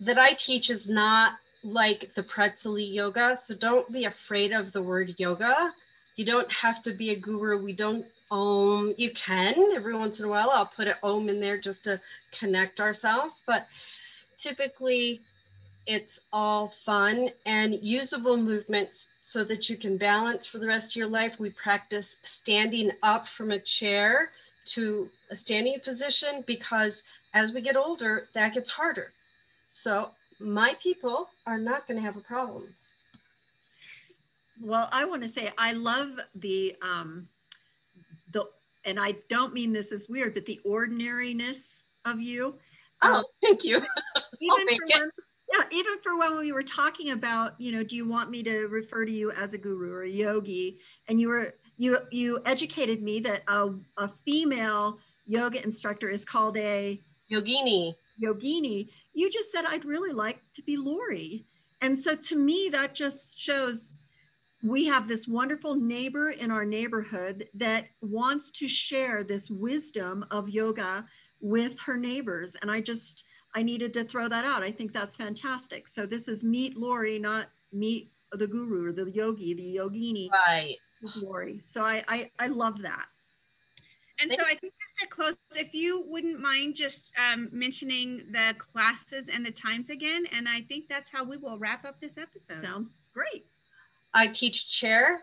that 0.00 0.18
I 0.18 0.32
teach 0.32 0.68
is 0.68 0.88
not 0.88 1.34
like 1.62 2.10
the 2.16 2.24
pretzely 2.24 2.82
yoga, 2.82 3.36
so 3.40 3.54
don't 3.54 3.92
be 3.92 4.06
afraid 4.06 4.50
of 4.52 4.72
the 4.72 4.82
word 4.82 5.14
yoga. 5.18 5.72
You 6.16 6.24
don't 6.24 6.50
have 6.50 6.82
to 6.82 6.92
be 6.92 7.10
a 7.10 7.16
guru. 7.16 7.62
We 7.62 7.72
don't 7.72 8.04
om. 8.30 8.94
You 8.96 9.10
can 9.12 9.54
every 9.74 9.94
once 9.94 10.18
in 10.20 10.26
a 10.26 10.28
while. 10.28 10.50
I'll 10.50 10.66
put 10.66 10.88
an 10.88 10.94
om 11.02 11.28
in 11.28 11.40
there 11.40 11.58
just 11.58 11.84
to 11.84 12.00
connect 12.32 12.80
ourselves, 12.80 13.42
but 13.46 13.66
typically 14.38 15.20
it's 15.86 16.20
all 16.32 16.72
fun 16.84 17.30
and 17.46 17.74
usable 17.82 18.36
movements 18.36 19.08
so 19.20 19.42
that 19.44 19.68
you 19.68 19.76
can 19.76 19.96
balance 19.96 20.46
for 20.46 20.58
the 20.58 20.66
rest 20.66 20.92
of 20.92 20.96
your 20.96 21.08
life. 21.08 21.38
We 21.38 21.50
practice 21.50 22.16
standing 22.22 22.92
up 23.02 23.26
from 23.26 23.50
a 23.50 23.58
chair 23.58 24.30
to 24.66 25.08
a 25.30 25.36
standing 25.36 25.80
position 25.80 26.44
because 26.46 27.02
as 27.34 27.52
we 27.52 27.60
get 27.60 27.76
older, 27.76 28.28
that 28.34 28.54
gets 28.54 28.70
harder. 28.70 29.12
So 29.68 30.10
my 30.38 30.76
people 30.80 31.30
are 31.46 31.58
not 31.58 31.86
going 31.86 31.96
to 31.96 32.02
have 32.02 32.16
a 32.16 32.20
problem. 32.20 32.74
Well, 34.62 34.88
I 34.92 35.04
want 35.06 35.22
to 35.22 35.28
say 35.28 35.50
I 35.56 35.72
love 35.72 36.20
the 36.34 36.76
um 36.82 37.28
and 38.84 38.98
I 38.98 39.16
don't 39.28 39.52
mean 39.52 39.72
this 39.72 39.92
as 39.92 40.08
weird, 40.08 40.34
but 40.34 40.46
the 40.46 40.60
ordinariness 40.64 41.82
of 42.04 42.20
you. 42.20 42.54
Oh, 43.02 43.16
um, 43.16 43.24
thank 43.42 43.64
you. 43.64 43.76
even 44.40 44.68
for 44.68 44.86
when, 44.98 45.10
yeah, 45.52 45.64
even 45.72 45.98
for 46.02 46.18
when 46.18 46.38
we 46.38 46.52
were 46.52 46.62
talking 46.62 47.10
about, 47.10 47.60
you 47.60 47.72
know, 47.72 47.82
do 47.82 47.96
you 47.96 48.08
want 48.08 48.30
me 48.30 48.42
to 48.42 48.66
refer 48.66 49.04
to 49.04 49.12
you 49.12 49.30
as 49.32 49.54
a 49.54 49.58
guru 49.58 49.92
or 49.92 50.02
a 50.02 50.08
yogi? 50.08 50.78
And 51.08 51.20
you 51.20 51.28
were 51.28 51.54
you 51.76 51.98
you 52.10 52.40
educated 52.44 53.02
me 53.02 53.20
that 53.20 53.42
a, 53.48 53.70
a 53.96 54.08
female 54.24 54.98
yoga 55.26 55.62
instructor 55.62 56.08
is 56.08 56.24
called 56.24 56.56
a 56.56 57.00
Yogini. 57.30 57.94
yogini. 58.22 58.88
You 59.14 59.30
just 59.30 59.52
said 59.52 59.64
I'd 59.64 59.84
really 59.84 60.12
like 60.12 60.40
to 60.56 60.62
be 60.62 60.76
Lori. 60.76 61.44
And 61.82 61.98
so 61.98 62.14
to 62.14 62.36
me, 62.36 62.68
that 62.72 62.94
just 62.94 63.40
shows 63.40 63.92
we 64.62 64.84
have 64.86 65.08
this 65.08 65.26
wonderful 65.26 65.74
neighbor 65.74 66.30
in 66.30 66.50
our 66.50 66.64
neighborhood 66.64 67.48
that 67.54 67.86
wants 68.02 68.50
to 68.52 68.68
share 68.68 69.24
this 69.24 69.48
wisdom 69.48 70.24
of 70.30 70.48
yoga 70.48 71.06
with 71.40 71.78
her 71.80 71.96
neighbors. 71.96 72.56
And 72.60 72.70
I 72.70 72.80
just, 72.80 73.24
I 73.54 73.62
needed 73.62 73.92
to 73.94 74.04
throw 74.04 74.28
that 74.28 74.44
out. 74.44 74.62
I 74.62 74.70
think 74.70 74.92
that's 74.92 75.16
fantastic. 75.16 75.88
So 75.88 76.04
this 76.04 76.28
is 76.28 76.44
meet 76.44 76.76
Lori, 76.76 77.18
not 77.18 77.48
meet 77.72 78.10
the 78.32 78.46
guru 78.46 78.88
or 78.88 78.92
the 78.92 79.10
yogi, 79.10 79.54
the 79.54 79.76
yogini 79.76 80.28
Right. 80.30 80.76
Lori. 81.16 81.60
So 81.66 81.82
I, 81.82 82.04
I, 82.06 82.30
I 82.38 82.46
love 82.48 82.82
that. 82.82 83.06
And 84.22 84.30
so 84.30 84.42
I 84.44 84.54
think 84.54 84.74
just 84.78 84.96
to 85.00 85.06
close, 85.06 85.36
if 85.56 85.72
you 85.72 86.04
wouldn't 86.06 86.38
mind 86.38 86.74
just 86.74 87.10
um, 87.16 87.48
mentioning 87.52 88.26
the 88.30 88.54
classes 88.58 89.30
and 89.30 89.44
the 89.46 89.50
times 89.50 89.88
again, 89.88 90.26
and 90.30 90.46
I 90.46 90.60
think 90.68 90.88
that's 90.90 91.10
how 91.10 91.24
we 91.24 91.38
will 91.38 91.58
wrap 91.58 91.86
up 91.86 91.98
this 92.00 92.18
episode. 92.18 92.62
Sounds 92.62 92.90
great. 93.14 93.46
I 94.14 94.26
teach 94.26 94.68
chair 94.68 95.20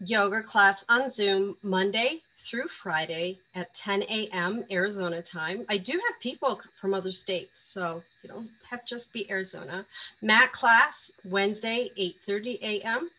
yoga 0.00 0.42
class 0.42 0.84
on 0.88 1.08
Zoom 1.08 1.56
Monday 1.62 2.20
through 2.48 2.68
Friday 2.82 3.38
at 3.54 3.72
10 3.74 4.02
a.m. 4.04 4.64
Arizona 4.70 5.22
time. 5.22 5.64
I 5.68 5.76
do 5.76 5.92
have 5.92 6.20
people 6.20 6.60
from 6.80 6.94
other 6.94 7.12
states, 7.12 7.60
so 7.60 8.02
you 8.22 8.28
don't 8.28 8.48
have 8.68 8.84
to 8.84 8.86
just 8.86 9.12
be 9.12 9.30
Arizona. 9.30 9.84
Mat 10.22 10.52
class 10.52 11.10
Wednesday 11.24 11.90
8:30 11.98 12.62
a.m. 12.62 13.10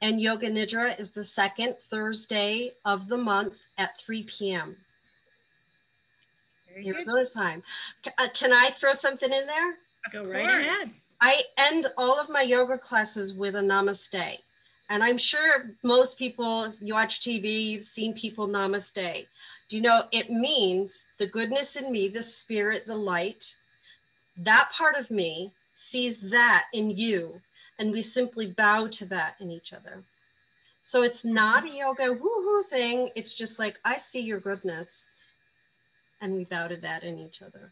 And 0.00 0.20
Yoga 0.20 0.50
Nidra 0.50 0.98
is 0.98 1.10
the 1.10 1.22
second 1.22 1.76
Thursday 1.88 2.72
of 2.84 3.06
the 3.08 3.16
month 3.16 3.54
at 3.78 3.96
3 4.04 4.24
p.m. 4.24 4.76
Very 6.68 6.84
good. 6.84 6.96
Arizona 6.96 7.26
time. 7.26 7.62
C- 8.04 8.10
uh, 8.18 8.28
can 8.34 8.52
I 8.52 8.70
throw 8.70 8.94
something 8.94 9.32
in 9.32 9.46
there? 9.46 9.70
Of 10.06 10.12
Go 10.12 10.24
right 10.24 10.44
ahead. 10.44 10.88
I 11.22 11.44
end 11.56 11.86
all 11.96 12.18
of 12.18 12.28
my 12.28 12.42
yoga 12.42 12.76
classes 12.76 13.32
with 13.32 13.54
a 13.54 13.60
namaste. 13.60 14.38
And 14.90 15.04
I'm 15.04 15.16
sure 15.16 15.70
most 15.84 16.18
people, 16.18 16.74
you 16.80 16.94
watch 16.94 17.20
TV, 17.20 17.66
you've 17.66 17.84
seen 17.84 18.12
people 18.12 18.48
namaste. 18.48 19.26
Do 19.68 19.76
you 19.76 19.82
know 19.82 20.06
it 20.10 20.30
means 20.30 21.06
the 21.18 21.28
goodness 21.28 21.76
in 21.76 21.92
me, 21.92 22.08
the 22.08 22.22
spirit, 22.22 22.86
the 22.86 22.96
light, 22.96 23.54
that 24.36 24.70
part 24.76 24.96
of 24.96 25.12
me 25.12 25.52
sees 25.74 26.18
that 26.30 26.64
in 26.72 26.90
you. 26.90 27.40
And 27.78 27.92
we 27.92 28.02
simply 28.02 28.48
bow 28.48 28.88
to 28.88 29.06
that 29.06 29.36
in 29.40 29.48
each 29.48 29.72
other. 29.72 30.02
So 30.80 31.02
it's 31.04 31.24
not 31.24 31.64
a 31.64 31.70
yoga 31.70 32.08
woohoo 32.16 32.66
thing. 32.68 33.10
It's 33.14 33.34
just 33.34 33.60
like, 33.60 33.78
I 33.84 33.96
see 33.96 34.20
your 34.20 34.40
goodness. 34.40 35.06
And 36.20 36.34
we 36.34 36.44
bow 36.46 36.66
to 36.66 36.76
that 36.78 37.04
in 37.04 37.20
each 37.20 37.42
other. 37.42 37.70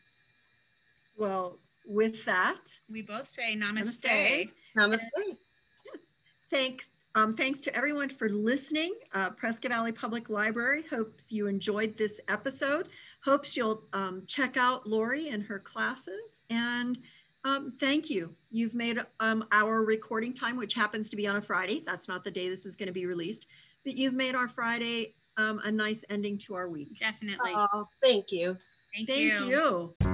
Well, 1.18 1.56
with 1.90 2.24
that, 2.24 2.60
We 2.90 3.02
both 3.02 3.28
say 3.28 3.56
namaste. 3.56 4.00
Namaste. 4.00 4.50
Namaste. 4.76 5.00
Yes. 5.26 6.02
Thanks. 6.50 6.88
Um, 7.16 7.36
thanks 7.36 7.58
to 7.62 7.74
everyone 7.74 8.08
for 8.10 8.28
listening. 8.28 8.94
Uh, 9.12 9.30
Prescott 9.30 9.72
Valley 9.72 9.90
Public 9.90 10.30
Library 10.30 10.84
hopes 10.88 11.32
you 11.32 11.48
enjoyed 11.48 11.98
this 11.98 12.20
episode. 12.28 12.86
Hopes 13.24 13.56
you'll 13.56 13.82
um, 13.92 14.22
check 14.28 14.56
out 14.56 14.88
Lori 14.88 15.30
and 15.30 15.42
her 15.42 15.58
classes. 15.58 16.42
And 16.48 16.96
um, 17.44 17.72
thank 17.80 18.08
you. 18.08 18.30
You've 18.52 18.74
made 18.74 19.00
um, 19.18 19.44
our 19.50 19.82
recording 19.84 20.32
time, 20.32 20.56
which 20.56 20.74
happens 20.74 21.10
to 21.10 21.16
be 21.16 21.26
on 21.26 21.34
a 21.34 21.42
Friday. 21.42 21.82
That's 21.84 22.06
not 22.06 22.22
the 22.22 22.30
day 22.30 22.48
this 22.48 22.64
is 22.64 22.76
going 22.76 22.86
to 22.86 22.92
be 22.92 23.06
released, 23.06 23.46
but 23.84 23.96
you've 23.96 24.14
made 24.14 24.36
our 24.36 24.46
Friday 24.46 25.14
um, 25.36 25.60
a 25.64 25.72
nice 25.72 26.04
ending 26.08 26.38
to 26.38 26.54
our 26.54 26.68
week. 26.68 27.00
Definitely. 27.00 27.52
Oh, 27.56 27.88
thank 28.00 28.30
you. 28.30 28.56
Thank, 28.94 29.08
Thank 29.08 29.20
you. 29.20 29.48
you. 29.48 30.09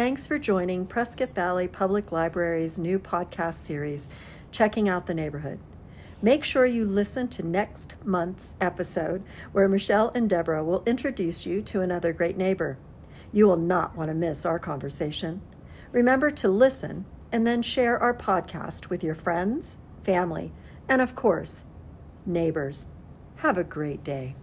Thanks 0.00 0.26
for 0.26 0.38
joining 0.38 0.86
Prescott 0.86 1.34
Valley 1.34 1.68
Public 1.68 2.10
Library's 2.10 2.78
new 2.78 2.98
podcast 2.98 3.56
series, 3.56 4.08
Checking 4.50 4.88
Out 4.88 5.04
the 5.04 5.12
Neighborhood. 5.12 5.58
Make 6.22 6.42
sure 6.42 6.64
you 6.64 6.86
listen 6.86 7.28
to 7.28 7.42
next 7.42 7.96
month's 8.02 8.56
episode 8.62 9.22
where 9.52 9.68
Michelle 9.68 10.10
and 10.14 10.26
Deborah 10.26 10.64
will 10.64 10.82
introduce 10.86 11.44
you 11.44 11.60
to 11.60 11.82
another 11.82 12.14
great 12.14 12.38
neighbor. 12.38 12.78
You 13.30 13.46
will 13.46 13.58
not 13.58 13.94
want 13.94 14.08
to 14.08 14.14
miss 14.14 14.46
our 14.46 14.58
conversation. 14.58 15.42
Remember 15.92 16.30
to 16.30 16.48
listen 16.48 17.04
and 17.30 17.46
then 17.46 17.60
share 17.60 17.98
our 17.98 18.14
podcast 18.14 18.88
with 18.88 19.04
your 19.04 19.14
friends, 19.14 19.80
family, 20.02 20.50
and 20.88 21.02
of 21.02 21.14
course, 21.14 21.66
neighbors. 22.24 22.86
Have 23.36 23.58
a 23.58 23.64
great 23.64 24.02
day. 24.02 24.34